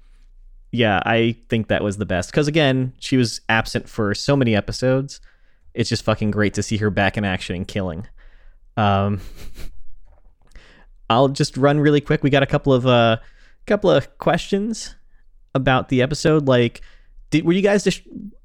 Yeah, 0.74 1.02
I 1.04 1.36
think 1.50 1.68
that 1.68 1.84
was 1.84 1.98
the 1.98 2.06
best 2.06 2.30
because 2.30 2.48
again, 2.48 2.94
she 2.98 3.18
was 3.18 3.42
absent 3.50 3.90
for 3.90 4.14
so 4.14 4.34
many 4.34 4.56
episodes. 4.56 5.20
It's 5.74 5.90
just 5.90 6.02
fucking 6.02 6.30
great 6.30 6.54
to 6.54 6.62
see 6.62 6.78
her 6.78 6.88
back 6.88 7.18
in 7.18 7.26
action 7.26 7.56
and 7.56 7.68
killing. 7.68 8.06
Um, 8.78 9.20
I'll 11.10 11.28
just 11.28 11.58
run 11.58 11.78
really 11.78 12.00
quick. 12.00 12.22
We 12.22 12.30
got 12.30 12.42
a 12.42 12.46
couple 12.46 12.72
of 12.72 12.86
uh, 12.86 13.18
couple 13.66 13.90
of 13.90 14.16
questions 14.18 14.94
about 15.54 15.88
the 15.88 16.00
episode. 16.00 16.46
Like, 16.46 16.80
did 17.30 17.44
were 17.44 17.52
you 17.52 17.62
guys 17.62 17.84
just 17.84 18.00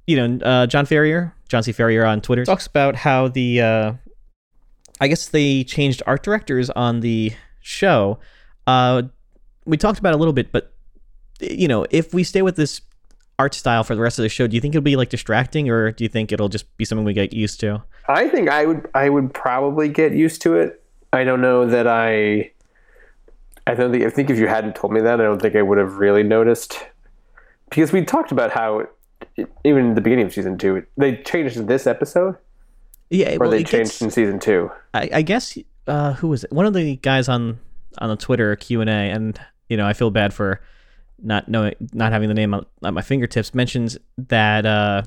you 0.07 0.15
know 0.15 0.45
uh, 0.45 0.65
John 0.65 0.85
Ferrier, 0.85 1.33
John 1.49 1.61
C. 1.61 1.71
Ferrier 1.71 2.05
on 2.05 2.21
Twitter 2.21 2.45
talks 2.45 2.65
about 2.65 2.95
how 2.95 3.27
the 3.27 3.61
uh, 3.61 3.93
I 4.99 5.07
guess 5.07 5.27
they 5.27 5.63
changed 5.63 6.01
art 6.07 6.23
directors 6.23 6.69
on 6.71 7.01
the 7.01 7.33
show. 7.61 8.19
Uh, 8.65 9.03
we 9.65 9.77
talked 9.77 9.99
about 9.99 10.13
it 10.13 10.15
a 10.15 10.17
little 10.17 10.33
bit, 10.33 10.51
but 10.51 10.73
you 11.39 11.67
know, 11.67 11.85
if 11.91 12.13
we 12.13 12.23
stay 12.23 12.41
with 12.41 12.55
this 12.55 12.81
art 13.37 13.53
style 13.53 13.83
for 13.83 13.93
the 13.93 14.01
rest 14.01 14.17
of 14.17 14.23
the 14.23 14.29
show, 14.29 14.47
do 14.47 14.55
you 14.55 14.61
think 14.61 14.73
it'll 14.73 14.83
be 14.83 14.95
like 14.95 15.09
distracting, 15.09 15.69
or 15.69 15.91
do 15.91 16.03
you 16.03 16.09
think 16.09 16.31
it'll 16.31 16.49
just 16.49 16.75
be 16.77 16.85
something 16.85 17.05
we 17.05 17.13
get 17.13 17.33
used 17.33 17.59
to? 17.59 17.83
I 18.07 18.27
think 18.29 18.49
I 18.49 18.65
would 18.65 18.89
I 18.95 19.09
would 19.09 19.33
probably 19.33 19.89
get 19.89 20.13
used 20.13 20.41
to 20.43 20.55
it. 20.55 20.83
I 21.13 21.23
don't 21.23 21.41
know 21.41 21.65
that 21.65 21.87
I 21.87 22.51
I 23.67 23.75
don't 23.75 23.91
think 23.91 24.05
I 24.05 24.09
think 24.09 24.29
if 24.29 24.39
you 24.39 24.47
hadn't 24.47 24.75
told 24.75 24.93
me 24.93 25.01
that, 25.01 25.19
I 25.19 25.23
don't 25.23 25.41
think 25.41 25.55
I 25.55 25.61
would 25.61 25.77
have 25.77 25.97
really 25.97 26.23
noticed. 26.23 26.79
Because 27.69 27.91
we 27.91 28.03
talked 28.05 28.31
about 28.31 28.51
how 28.51 28.87
it, 29.35 29.51
even 29.63 29.85
in 29.87 29.95
the 29.95 30.01
beginning 30.01 30.25
of 30.25 30.33
season 30.33 30.57
two, 30.57 30.85
they 30.97 31.17
changed 31.17 31.57
in 31.57 31.65
this 31.67 31.87
episode, 31.87 32.35
Yeah, 33.09 33.35
or 33.35 33.39
well, 33.39 33.49
they 33.51 33.63
changed 33.63 33.91
gets- 33.91 34.01
in 34.01 34.11
season 34.11 34.39
two. 34.39 34.71
I, 34.93 35.09
I 35.13 35.21
guess 35.21 35.57
uh, 35.87 36.13
who 36.13 36.27
was 36.29 36.43
it? 36.43 36.51
One 36.51 36.65
of 36.65 36.73
the 36.73 36.95
guys 36.97 37.29
on 37.29 37.59
on 37.99 38.09
the 38.09 38.15
Twitter 38.15 38.55
Q 38.55 38.81
and 38.81 38.89
A, 38.89 38.93
and 38.93 39.39
you 39.69 39.77
know, 39.77 39.85
I 39.87 39.93
feel 39.93 40.11
bad 40.11 40.33
for 40.33 40.61
not 41.21 41.47
knowing, 41.47 41.73
not 41.93 42.11
having 42.11 42.27
the 42.29 42.35
name 42.35 42.53
on, 42.53 42.65
at 42.83 42.93
my 42.93 43.01
fingertips. 43.01 43.53
Mentions 43.55 43.97
that 44.17 44.65
uh, 44.65 45.01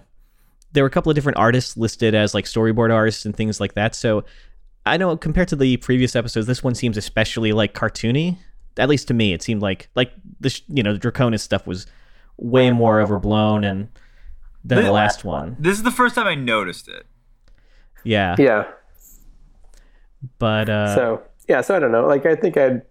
there 0.72 0.82
were 0.82 0.88
a 0.88 0.90
couple 0.90 1.10
of 1.10 1.14
different 1.14 1.38
artists 1.38 1.76
listed 1.76 2.14
as 2.14 2.34
like 2.34 2.44
storyboard 2.46 2.92
artists 2.92 3.24
and 3.24 3.36
things 3.36 3.60
like 3.60 3.74
that. 3.74 3.94
So 3.94 4.24
I 4.86 4.96
know 4.96 5.16
compared 5.16 5.48
to 5.48 5.56
the 5.56 5.76
previous 5.76 6.16
episodes, 6.16 6.46
this 6.46 6.64
one 6.64 6.74
seems 6.74 6.96
especially 6.96 7.52
like 7.52 7.74
cartoony. 7.74 8.38
At 8.76 8.88
least 8.88 9.08
to 9.08 9.14
me, 9.14 9.32
it 9.32 9.42
seemed 9.42 9.62
like 9.62 9.88
like 9.94 10.12
the 10.40 10.58
you 10.68 10.82
know 10.82 10.92
the 10.96 10.98
Draconis 10.98 11.40
stuff 11.40 11.66
was 11.66 11.86
way 12.42 12.70
more 12.70 13.00
overblown 13.00 13.62
and 13.64 13.88
than 14.64 14.76
the 14.76 14.82
This- 14.82 14.90
last 14.90 15.24
one. 15.24 15.56
This 15.58 15.76
is 15.76 15.82
the 15.84 15.90
first 15.90 16.14
time 16.14 16.26
I 16.26 16.34
noticed 16.34 16.88
it. 16.88 17.06
Yeah, 18.04 18.34
Yeah. 18.38 18.64
but 20.38 20.68
uh, 20.68 20.94
so 20.94 21.22
yeah, 21.48 21.60
so 21.60 21.76
I 21.76 21.78
don't 21.78 21.92
know. 21.92 22.06
Like 22.06 22.26
I 22.26 22.34
think 22.34 22.56
I'd 22.56 22.82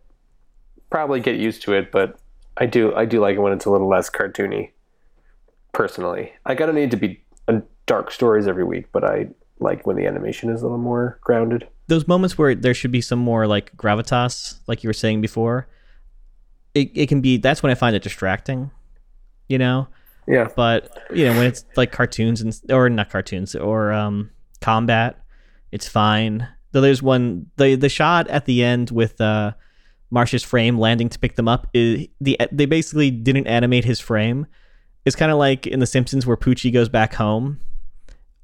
probably 0.89 1.19
get 1.19 1.37
used 1.39 1.61
to 1.63 1.73
it, 1.73 1.91
but 1.91 2.19
I 2.57 2.65
do 2.65 2.93
I 2.95 3.05
do 3.05 3.19
like 3.19 3.35
it 3.35 3.39
when 3.39 3.53
it's 3.53 3.65
a 3.65 3.71
little 3.71 3.87
less 3.89 4.09
cartoony. 4.09 4.71
Personally, 5.71 6.33
I 6.45 6.55
gotta 6.55 6.73
need 6.73 6.91
to 6.91 6.97
be 6.97 7.23
uh, 7.47 7.61
dark 7.85 8.11
stories 8.11 8.47
every 8.47 8.63
week, 8.63 8.87
but 8.91 9.03
I 9.03 9.29
like 9.59 9.85
when 9.85 9.95
the 9.95 10.05
animation 10.05 10.49
is 10.49 10.61
a 10.61 10.65
little 10.65 10.77
more 10.77 11.19
grounded. 11.21 11.67
those 11.87 12.07
moments 12.07 12.37
where 12.37 12.53
there 12.55 12.73
should 12.73 12.91
be 12.91 13.01
some 13.01 13.19
more 13.19 13.45
like 13.47 13.75
gravitas, 13.75 14.59
like 14.67 14.83
you 14.83 14.89
were 14.89 14.93
saying 14.93 15.21
before, 15.21 15.67
it, 16.75 16.91
it 16.95 17.09
can 17.09 17.19
be 17.19 17.37
that's 17.37 17.61
when 17.63 17.71
I 17.71 17.75
find 17.75 17.95
it 17.95 18.03
distracting, 18.03 18.69
you 19.49 19.57
know? 19.57 19.87
Yeah. 20.27 20.47
But 20.55 20.97
you 21.13 21.25
know, 21.25 21.33
when 21.33 21.47
it's 21.47 21.65
like 21.75 21.91
cartoons 21.91 22.39
and 22.41 22.57
or 22.71 22.89
not 22.89 23.09
cartoons 23.09 23.55
or 23.55 23.91
um 23.91 24.29
combat, 24.61 25.19
it's 25.71 25.87
fine. 25.87 26.47
Though 26.71 26.81
there's 26.81 27.01
one 27.03 27.47
the 27.57 27.75
the 27.75 27.89
shot 27.89 28.27
at 28.29 28.45
the 28.45 28.63
end 28.63 28.91
with 28.91 29.19
uh 29.19 29.53
Marsh's 30.11 30.43
frame 30.43 30.79
landing 30.79 31.09
to 31.09 31.19
pick 31.19 31.35
them 31.35 31.47
up 31.47 31.67
is 31.73 32.07
the 32.21 32.39
they 32.51 32.65
basically 32.65 33.11
didn't 33.11 33.47
animate 33.47 33.85
his 33.85 33.99
frame. 33.99 34.45
It's 35.05 35.15
kind 35.15 35.31
of 35.31 35.37
like 35.37 35.65
in 35.65 35.79
The 35.79 35.87
Simpsons 35.87 36.25
where 36.27 36.37
Poochie 36.37 36.71
goes 36.73 36.89
back 36.89 37.13
home. 37.15 37.59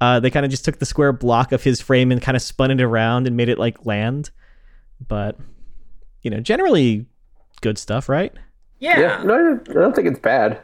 Uh, 0.00 0.20
they 0.20 0.30
kind 0.30 0.44
of 0.44 0.50
just 0.50 0.64
took 0.64 0.78
the 0.78 0.86
square 0.86 1.12
block 1.12 1.52
of 1.52 1.62
his 1.62 1.80
frame 1.80 2.10
and 2.12 2.20
kind 2.20 2.34
of 2.36 2.42
spun 2.42 2.70
it 2.70 2.80
around 2.82 3.26
and 3.26 3.36
made 3.36 3.48
it 3.48 3.58
like 3.58 3.84
land. 3.86 4.30
But 5.06 5.38
you 6.22 6.30
know, 6.30 6.40
generally 6.40 7.06
good 7.60 7.78
stuff, 7.78 8.08
right? 8.08 8.32
Yeah. 8.78 9.22
No, 9.24 9.34
I 9.34 9.38
don't- 9.38 9.68
I 9.70 9.72
don't 9.74 9.94
think 9.94 10.08
it's 10.08 10.18
bad. 10.18 10.60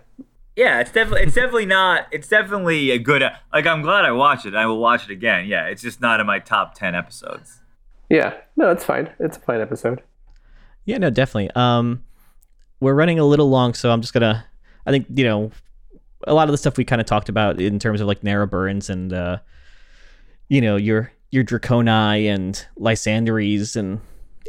Yeah, 0.57 0.81
it's 0.81 0.93
definitely 0.93 1.23
it's 1.23 1.35
definitely 1.35 1.67
not 1.67 2.07
it's 2.13 2.29
definitely 2.29 2.91
a 2.91 2.99
good 2.99 3.23
like 3.53 3.67
I'm 3.67 3.83
glad 3.83 4.05
I 4.05 4.13
watched 4.13 4.45
it. 4.45 4.55
I 4.55 4.67
will 4.67 4.79
watch 4.79 5.05
it 5.05 5.11
again. 5.11 5.47
Yeah, 5.47 5.67
it's 5.67 5.83
just 5.83 6.01
not 6.01 6.21
in 6.21 6.27
my 6.27 6.39
top 6.39 6.75
10 6.75 6.95
episodes. 6.95 7.61
Yeah, 8.11 8.35
no, 8.57 8.71
it's 8.71 8.85
fine. 8.85 9.11
It's 9.19 9.39
a 9.39 9.41
fine 9.41 9.63
episode. 9.63 10.03
Yeah, 10.85 10.99
no, 10.99 11.09
definitely. 11.09 11.51
Um, 11.55 12.05
we're 12.81 12.95
running 12.95 13.19
a 13.19 13.25
little 13.25 13.49
long, 13.49 13.75
so 13.75 13.91
I'm 13.91 14.01
just 14.01 14.13
gonna. 14.13 14.45
I 14.85 14.91
think 14.91 15.07
you 15.15 15.25
know, 15.25 15.51
a 16.27 16.35
lot 16.35 16.49
of 16.49 16.53
the 16.53 16.59
stuff 16.59 16.77
we 16.77 16.85
kind 16.85 17.01
of 17.01 17.07
talked 17.07 17.29
about 17.29 17.61
in 17.61 17.79
terms 17.79 18.01
of 18.01 18.07
like 18.07 18.23
Nara 18.23 18.47
Burns 18.47 18.91
and 18.91 19.13
uh, 19.13 19.39
you 20.49 20.61
know 20.61 20.77
your 20.77 21.13
your 21.31 21.45
Draconi 21.45 22.27
and 22.27 22.67
Lysanderes 22.79 23.77
and 23.77 24.01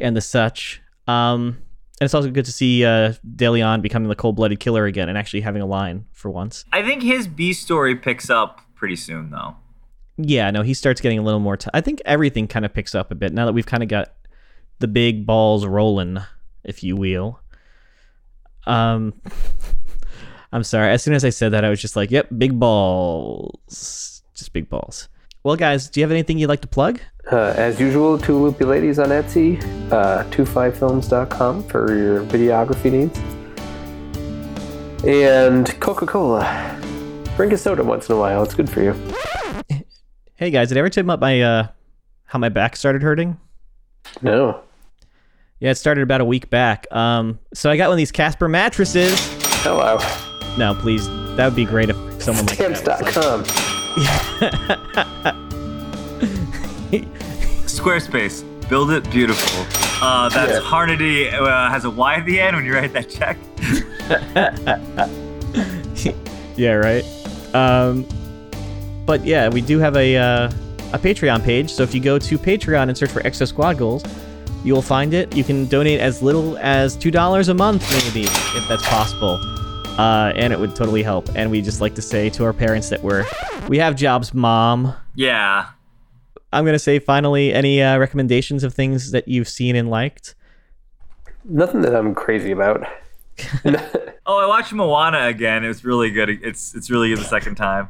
and 0.02 0.18
the 0.18 0.22
such. 0.22 0.82
Um, 1.08 1.60
and 2.00 2.06
it's 2.06 2.14
also 2.14 2.30
good 2.30 2.46
to 2.46 2.52
see 2.52 2.84
uh, 2.84 3.14
DeLeon 3.36 3.82
becoming 3.82 4.10
the 4.10 4.16
cold-blooded 4.16 4.60
killer 4.60 4.86
again 4.86 5.10
and 5.10 5.18
actually 5.18 5.42
having 5.42 5.62
a 5.62 5.66
line 5.66 6.06
for 6.12 6.30
once. 6.32 6.66
I 6.72 6.84
think 6.84 7.04
his 7.04 7.28
B 7.28 7.54
story 7.54 7.96
picks 7.96 8.30
up 8.30 8.62
pretty 8.76 8.96
soon 8.96 9.30
though. 9.30 9.56
Yeah, 10.18 10.52
no, 10.52 10.62
he 10.62 10.74
starts 10.74 11.02
getting 11.02 11.20
a 11.20 11.24
little 11.24 11.40
more. 11.40 11.58
T- 11.58 11.70
I 11.74 11.82
think 11.82 12.02
everything 12.06 12.48
kind 12.48 12.66
of 12.66 12.74
picks 12.74 12.94
up 12.94 13.12
a 13.12 13.16
bit 13.16 13.34
now 13.34 13.46
that 13.46 13.54
we've 13.54 13.66
kind 13.66 13.82
of 13.84 13.90
got 13.90 14.14
the 14.80 14.88
big 14.88 15.26
balls 15.26 15.66
rolling, 15.66 16.20
if 16.64 16.84
you 16.84 16.96
will. 16.96 17.40
Um, 18.66 19.14
I'm 20.52 20.64
sorry. 20.64 20.92
As 20.92 21.02
soon 21.02 21.16
as 21.16 21.26
I 21.26 21.30
said 21.30 21.52
that, 21.54 21.66
I 21.66 21.70
was 21.70 21.82
just 21.82 21.96
like, 21.96 22.12
"Yep, 22.12 22.28
big 22.38 22.60
balls, 22.60 24.22
just 24.36 24.54
big 24.54 24.70
balls." 24.70 25.10
Well, 25.44 25.56
guys, 25.56 25.90
do 25.90 26.00
you 26.00 26.04
have 26.04 26.12
anything 26.12 26.38
you'd 26.38 26.48
like 26.48 26.62
to 26.62 26.68
plug? 26.68 27.00
Uh, 27.32 27.54
as 27.56 27.80
usual, 27.80 28.18
two 28.18 28.38
loopy 28.38 28.66
ladies 28.66 29.00
on 29.00 29.08
Etsy, 29.10 29.62
uh, 29.92 30.24
25films.com 30.26 31.64
for 31.64 31.96
your 31.96 32.24
videography 32.26 32.92
needs. 32.92 33.18
And 35.08 35.80
Coca 35.80 36.06
Cola. 36.06 36.80
Drink 37.38 37.54
a 37.54 37.58
soda 37.58 37.84
once 37.84 38.10
in 38.10 38.16
a 38.16 38.20
while, 38.20 38.44
it's 38.44 38.54
good 38.56 38.70
for 38.70 38.82
you. 38.82 38.94
Hey, 40.36 40.50
guys, 40.52 40.68
did 40.70 40.78
I 40.78 40.80
ever 40.80 40.90
tell 40.90 41.04
you 41.04 41.06
about 41.06 41.20
my 41.22 41.42
uh, 41.42 41.68
how 42.26 42.40
my 42.40 42.50
back 42.50 42.76
started 42.76 43.02
hurting? 43.04 43.38
No. 44.22 44.60
Yeah, 45.60 45.72
it 45.72 45.76
started 45.76 46.02
about 46.02 46.20
a 46.20 46.26
week 46.26 46.50
back. 46.50 46.86
Um, 46.92 47.40
so 47.54 47.70
I 47.70 47.78
got 47.78 47.86
one 47.88 47.94
of 47.94 47.98
these 47.98 48.12
Casper 48.12 48.50
mattresses. 48.50 49.14
Hello. 49.62 50.00
No, 50.58 50.74
please, 50.74 51.08
that 51.38 51.46
would 51.46 51.56
be 51.56 51.64
great 51.66 51.90
if 51.92 51.96
someone 52.22 52.46
like 52.48 52.58
that 52.58 52.86
like- 52.88 53.14
Stamps.com. 53.14 53.44
Squarespace, 57.66 58.44
build 58.70 58.92
it 58.92 59.10
beautiful. 59.10 59.66
Uh, 60.02 60.30
that's 60.30 60.54
Yeah. 60.54 60.60
Harnedy 60.60 61.34
uh, 61.34 61.70
has 61.70 61.86
a 61.86 61.90
Y 61.90 62.16
at 62.16 62.26
the 62.26 62.40
end 62.40 62.56
when 62.56 62.66
you 62.66 62.74
write 62.74 62.94
that 62.94 63.10
check. 63.10 63.38
yeah, 66.58 66.74
right. 66.74 67.06
Um, 67.54 68.06
but 69.06 69.24
yeah, 69.26 69.50
we 69.50 69.62
do 69.62 69.80
have 69.80 69.96
a 69.96 70.18
uh, 70.18 70.52
a 70.94 71.00
Patreon 71.00 71.44
page. 71.44 71.72
So 71.72 71.84
if 71.84 71.94
you 71.96 72.02
go 72.02 72.20
to 72.20 72.38
Patreon 72.38 72.90
and 72.90 72.98
search 72.98 73.12
for 73.12 73.22
Exo 73.22 73.48
Squad 73.48 73.78
Goals, 73.78 74.04
you 74.64 74.74
will 74.74 74.82
find 74.82 75.14
it. 75.14 75.36
You 75.36 75.44
can 75.44 75.66
donate 75.68 76.00
as 76.00 76.22
little 76.22 76.58
as 76.60 76.96
two 76.96 77.12
dollars 77.12 77.50
a 77.50 77.54
month, 77.54 77.90
maybe, 78.06 78.26
if 78.28 78.68
that's 78.68 78.88
possible. 78.88 79.40
Uh, 79.98 80.34
and 80.36 80.52
it 80.52 80.60
would 80.60 80.76
totally 80.76 81.04
help. 81.04 81.30
And 81.36 81.52
we 81.52 81.62
just 81.62 81.80
like 81.80 81.94
to 81.96 82.02
say 82.02 82.30
to 82.32 82.44
our 82.46 82.54
parents 82.54 82.90
that 82.90 83.02
we're 83.04 83.26
we 83.68 83.78
have 83.78 83.96
jobs, 83.96 84.34
mom. 84.34 84.94
Yeah. 85.16 85.68
I'm 86.54 86.66
gonna 86.66 86.80
say 86.80 87.00
finally, 87.00 87.54
any 87.54 87.82
uh, 87.82 87.98
recommendations 87.98 88.63
of 88.63 88.74
things 88.74 89.12
that 89.12 89.28
you've 89.28 89.50
seen 89.50 89.76
and 89.76 89.89
liked? 89.89 90.36
Nothing 91.46 91.82
that 91.82 91.96
I'm 91.96 92.13
crazy 92.16 92.52
about. 92.52 92.86
Oh, 94.26 94.38
I 94.42 94.48
watched 94.48 94.72
Moana 94.72 95.28
again. 95.28 95.66
It 95.66 95.68
was 95.68 95.84
really 95.84 96.10
good. 96.10 96.30
It's 96.30 96.74
it's 96.76 96.89
really 96.89 97.10
good 97.10 97.20
the 97.20 97.26
second 97.26 97.56
time. 97.56 97.89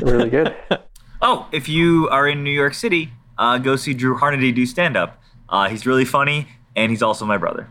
really 0.00 0.30
good. 0.30 0.54
Oh, 1.24 1.46
if 1.52 1.68
you 1.68 2.08
are 2.10 2.26
in 2.28 2.42
New 2.44 2.50
York 2.50 2.74
City, 2.74 3.12
uh, 3.38 3.56
go 3.58 3.76
see 3.76 3.94
Drew 3.94 4.16
Harnedy 4.18 4.52
do 4.54 4.66
stand 4.66 4.96
up. 4.96 5.20
Uh, 5.48 5.68
he's 5.68 5.86
really 5.86 6.04
funny, 6.04 6.48
and 6.76 6.90
he's 6.90 7.00
also 7.02 7.24
my 7.24 7.36
brother. 7.36 7.68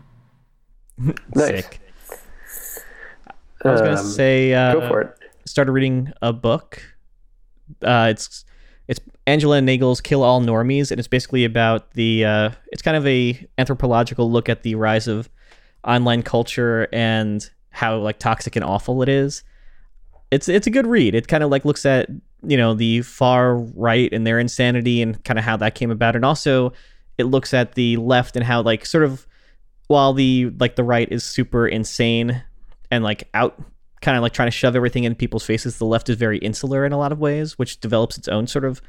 Sick. 1.36 1.80
I 3.64 3.70
was 3.70 3.80
gonna 3.80 3.92
Um, 4.00 4.06
say, 4.06 4.52
uh, 4.54 4.72
go 4.74 4.88
for 4.88 5.00
it. 5.02 5.18
Started 5.46 5.72
reading 5.72 6.12
a 6.22 6.32
book. 6.32 6.82
Uh, 7.82 8.08
it's 8.10 8.44
it's 8.88 9.00
Angela 9.26 9.60
Nagle's 9.60 10.00
"Kill 10.00 10.22
All 10.22 10.40
Normies," 10.40 10.90
and 10.90 10.98
it's 10.98 11.08
basically 11.08 11.44
about 11.44 11.92
the. 11.92 12.24
Uh, 12.24 12.50
it's 12.72 12.82
kind 12.82 12.96
of 12.96 13.06
a 13.06 13.46
anthropological 13.58 14.30
look 14.30 14.48
at 14.48 14.62
the 14.62 14.74
rise 14.74 15.08
of 15.08 15.28
online 15.84 16.22
culture 16.22 16.88
and 16.92 17.48
how 17.70 17.98
like 17.98 18.18
toxic 18.18 18.56
and 18.56 18.64
awful 18.64 19.02
it 19.02 19.08
is. 19.08 19.42
It's 20.30 20.48
it's 20.48 20.66
a 20.66 20.70
good 20.70 20.86
read. 20.86 21.14
It 21.14 21.28
kind 21.28 21.42
of 21.42 21.50
like 21.50 21.64
looks 21.64 21.86
at 21.86 22.08
you 22.42 22.56
know 22.56 22.74
the 22.74 23.02
far 23.02 23.56
right 23.56 24.12
and 24.12 24.26
their 24.26 24.38
insanity 24.38 25.00
and 25.02 25.22
kind 25.24 25.38
of 25.38 25.44
how 25.44 25.56
that 25.58 25.74
came 25.74 25.90
about, 25.90 26.16
and 26.16 26.24
also 26.24 26.72
it 27.18 27.24
looks 27.24 27.54
at 27.54 27.74
the 27.74 27.96
left 27.98 28.36
and 28.36 28.44
how 28.44 28.62
like 28.62 28.86
sort 28.86 29.04
of 29.04 29.26
while 29.86 30.12
the 30.12 30.50
like 30.58 30.76
the 30.76 30.84
right 30.84 31.10
is 31.12 31.22
super 31.22 31.68
insane 31.68 32.42
and 32.90 33.04
like 33.04 33.28
out 33.34 33.62
kind 34.02 34.16
of 34.16 34.22
like 34.22 34.32
trying 34.32 34.48
to 34.48 34.52
shove 34.52 34.76
everything 34.76 35.04
in 35.04 35.14
people's 35.14 35.44
faces. 35.44 35.78
The 35.78 35.86
left 35.86 36.08
is 36.10 36.16
very 36.16 36.38
insular 36.38 36.84
in 36.84 36.92
a 36.92 36.98
lot 36.98 37.12
of 37.12 37.18
ways 37.18 37.58
which 37.58 37.80
develops 37.80 38.18
its 38.18 38.28
own 38.28 38.46
sort 38.46 38.64
of 38.64 38.82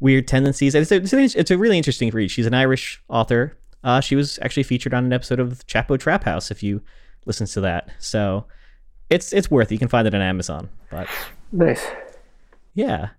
weird 0.00 0.26
tendencies. 0.28 0.74
And 0.74 0.82
it's 0.82 0.92
a, 0.92 0.96
it's 0.96 1.12
a, 1.36 1.38
it's 1.40 1.50
a 1.50 1.58
really 1.58 1.76
interesting 1.76 2.10
read. 2.10 2.30
She's 2.30 2.46
an 2.46 2.54
irish 2.54 3.02
author. 3.08 3.56
Uh, 3.84 4.00
she 4.00 4.16
was 4.16 4.38
actually 4.42 4.62
featured 4.62 4.94
on 4.94 5.04
an 5.04 5.12
episode 5.12 5.38
of 5.40 5.66
chapo 5.66 5.98
trap 5.98 6.24
house 6.24 6.50
if 6.50 6.62
you 6.62 6.80
listen 7.26 7.46
to 7.48 7.60
that. 7.60 7.90
So 7.98 8.46
it's 9.10 9.32
it's 9.32 9.50
worth 9.50 9.70
it. 9.70 9.74
You 9.74 9.78
can 9.78 9.88
find 9.88 10.06
it 10.08 10.14
on 10.14 10.20
amazon 10.22 10.68
but 10.90 11.08
Nice. 11.52 11.86
yeah. 12.74 13.10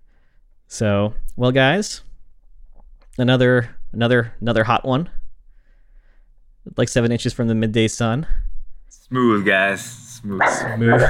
So 0.67 1.13
well 1.35 1.51
guys 1.51 2.01
another 3.17 3.75
another 3.93 4.33
another 4.41 4.63
hot 4.65 4.83
one. 4.85 5.09
Like 6.75 6.89
seven 6.89 7.11
inches 7.13 7.33
from 7.33 7.47
the 7.47 7.55
midday 7.55 7.87
sun. 7.87 8.27
Smooth, 8.89 9.45
guys. 9.45 9.81
Smooth. 10.17 11.03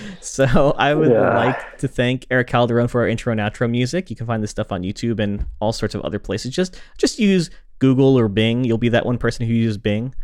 so 0.20 0.74
I 0.78 0.94
would 0.94 1.10
Yeah. 1.10 1.34
like 1.36 1.78
to 1.78 1.88
thank 1.88 2.26
Eric 2.30 2.48
Calderon 2.48 2.88
for 2.88 3.00
our 3.02 3.08
intro 3.08 3.32
and 3.32 3.40
outro 3.40 3.68
music. 3.70 4.10
You 4.10 4.16
can 4.16 4.26
find 4.26 4.42
this 4.42 4.50
stuff 4.50 4.72
on 4.72 4.82
YouTube 4.82 5.18
and 5.20 5.46
all 5.60 5.72
sorts 5.72 5.94
of 5.94 6.00
other 6.02 6.18
places. 6.18 6.54
Just 6.54 6.80
just 6.98 7.18
use 7.18 7.50
Google 7.78 8.18
or 8.18 8.28
Bing. 8.28 8.64
You'll 8.64 8.78
be 8.78 8.88
that 8.90 9.06
one 9.06 9.18
person 9.18 9.46
who 9.46 9.52
uses 9.54 9.78
Bing. 9.78 10.14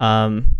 Um, 0.00 0.56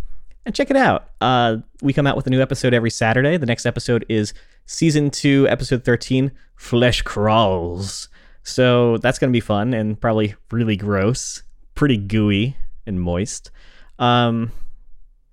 and 0.47 0.55
check 0.55 0.71
it 0.71 0.77
out. 0.77 1.11
Uh, 1.21 1.59
we 1.83 1.92
come 1.92 2.07
out 2.07 2.16
with 2.16 2.27
a 2.27 2.31
new 2.31 2.40
episode 2.40 2.73
every 2.75 2.90
Saturday. 2.90 3.37
The 3.37 3.47
next 3.47 3.66
episode 3.66 4.05
is 4.09 4.33
season 4.66 5.11
two, 5.11 5.47
episode 5.49 5.85
thirteen, 5.85 6.33
Flesh 6.57 7.03
Crawls. 7.03 8.09
So 8.42 8.97
that's 8.99 9.18
gonna 9.18 9.33
be 9.33 9.40
fun 9.40 9.75
and 9.75 10.01
probably 10.01 10.35
really 10.51 10.77
gross, 10.77 11.42
pretty 11.75 11.97
gooey 11.99 12.57
and 12.87 13.01
moist. 13.01 13.51
Um, 13.99 14.53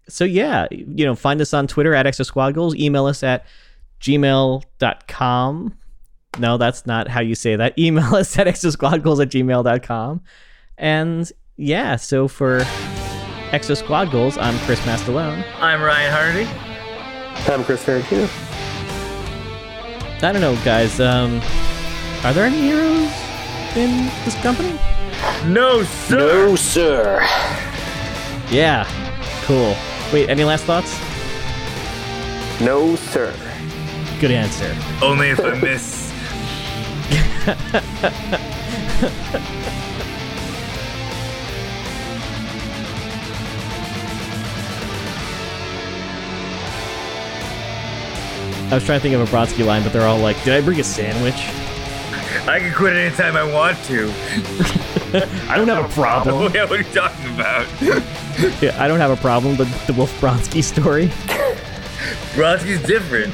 so 0.08 0.24
yeah, 0.26 0.68
you 0.72 1.06
know, 1.06 1.16
find 1.16 1.42
us 1.42 1.54
on 1.54 1.68
Twitter 1.68 1.94
at 1.94 2.06
Extra 2.08 2.26
Squad 2.26 2.54
Goals. 2.54 2.76
Email 2.76 3.06
us 3.06 3.24
at 3.24 3.46
gmail.com. 4.02 5.78
No, 6.38 6.58
that's 6.58 6.86
not 6.86 7.08
how 7.08 7.22
you 7.22 7.36
say 7.36 7.56
that. 7.56 7.74
Email 7.80 8.16
us 8.16 8.38
at 8.38 8.48
extra 8.48 8.72
squad 8.72 9.04
goals 9.04 9.20
at 9.20 9.30
gmail.com. 9.30 10.22
And 10.78 11.32
yeah, 11.58 11.96
so 11.96 12.28
for 12.28 12.62
Extra 13.52 13.76
Squad 13.76 14.12
Goals, 14.12 14.38
I'm 14.38 14.58
Chris 14.60 14.80
Mastalone. 14.82 15.44
I'm 15.60 15.82
Ryan 15.82 16.12
Hardy. 16.12 17.52
I'm 17.52 17.64
Chris 17.64 17.84
Ferrantino. 17.84 18.30
I 20.22 20.32
don't 20.32 20.42
know, 20.42 20.56
guys. 20.66 21.00
Um, 21.00 21.42
are 22.24 22.34
there 22.34 22.46
any 22.46 22.60
heroes 22.60 23.12
in 23.78 24.06
this 24.26 24.36
company? 24.42 24.78
No, 25.46 25.84
sir. 25.84 26.18
No, 26.18 26.56
sir. 26.56 27.20
Yeah, 28.52 28.86
cool. 29.46 29.76
Wait, 30.14 30.30
any 30.30 30.44
last 30.44 30.66
thoughts? 30.66 31.00
No, 32.62 32.96
sir. 32.96 33.34
Good 34.20 34.32
answer. 34.32 34.74
Only 35.02 35.30
if 35.30 35.40
I 35.40 35.60
miss. 35.60 36.12
I 48.68 48.74
was 48.74 48.84
trying 48.84 49.00
to 49.00 49.04
think 49.04 49.16
of 49.16 49.22
a 49.22 49.26
Bronsky 49.26 49.66
line, 49.66 49.84
but 49.84 49.94
they're 49.94 50.08
all 50.08 50.18
like, 50.18 50.42
"Did 50.44 50.54
I 50.54 50.62
bring 50.62 50.80
a 50.80 50.84
sandwich?" 50.84 51.36
I 52.48 52.60
can 52.60 52.74
quit 52.74 52.96
anytime 52.96 53.36
I 53.36 53.44
want 53.44 53.78
to. 53.86 54.12
I 55.50 55.58
don't 55.58 55.68
have 55.68 55.86
a 55.86 55.94
problem. 55.94 56.54
yeah, 56.54 56.64
what 56.70 56.72
are 56.72 56.78
you 56.78 56.84
talking 56.94 57.34
about? 57.34 57.68
Yeah, 58.62 58.76
I 58.82 58.88
don't 58.88 59.00
have 59.00 59.12
a 59.12 59.16
problem. 59.18 59.58
with 59.58 59.88
the 59.88 59.94
Wolf 59.94 60.12
Bronsky 60.20 60.64
story. 60.64 61.08
Bronsky's 62.36 62.82
different. 62.86 63.34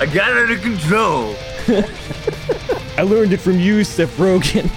I 0.00 0.06
got 0.06 0.30
it 0.30 0.38
under 0.38 0.56
control. 0.58 1.34
I 2.96 3.02
learned 3.02 3.32
it 3.32 3.38
from 3.40 3.58
you, 3.58 3.84
Seth 3.84 4.16
Rogen. 4.16 4.70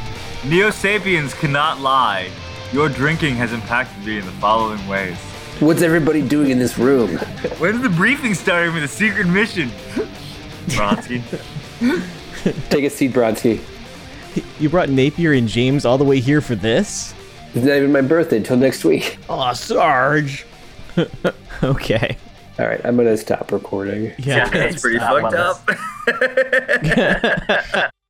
Neo 0.49 0.71
Sapiens 0.71 1.33
cannot 1.35 1.79
lie. 1.79 2.29
Your 2.73 2.89
drinking 2.89 3.35
has 3.35 3.53
impacted 3.53 4.03
me 4.05 4.17
in 4.17 4.25
the 4.25 4.31
following 4.33 4.85
ways. 4.87 5.17
What's 5.59 5.81
everybody 5.83 6.21
doing 6.27 6.49
in 6.49 6.57
this 6.57 6.77
room? 6.79 7.17
When's 7.59 7.81
the 7.81 7.89
briefing 7.89 8.33
starting 8.33 8.73
with 8.73 8.83
a 8.83 8.87
secret 8.87 9.27
mission? 9.27 9.69
Bronsky. 10.69 11.21
Take 12.69 12.83
a 12.85 12.89
seat, 12.89 13.11
Bronsky. 13.11 13.61
You 14.59 14.69
brought 14.69 14.89
Napier 14.89 15.33
and 15.33 15.47
James 15.47 15.85
all 15.85 15.97
the 15.99 16.03
way 16.03 16.19
here 16.19 16.41
for 16.41 16.55
this? 16.55 17.13
It's 17.53 17.65
not 17.65 17.75
even 17.75 17.91
my 17.91 18.01
birthday 18.01 18.37
until 18.37 18.57
next 18.57 18.85
week. 18.85 19.17
Aw, 19.29 19.53
Sarge. 19.53 20.45
okay. 21.63 22.17
All 22.59 22.65
right, 22.67 22.81
I'm 22.85 22.95
gonna 22.97 23.17
stop 23.17 23.51
recording. 23.51 24.13
Yeah, 24.17 24.47
That's 24.49 24.81
pretty 24.81 24.99
stop. 24.99 25.31
fucked 25.31 25.67
up. 26.07 27.91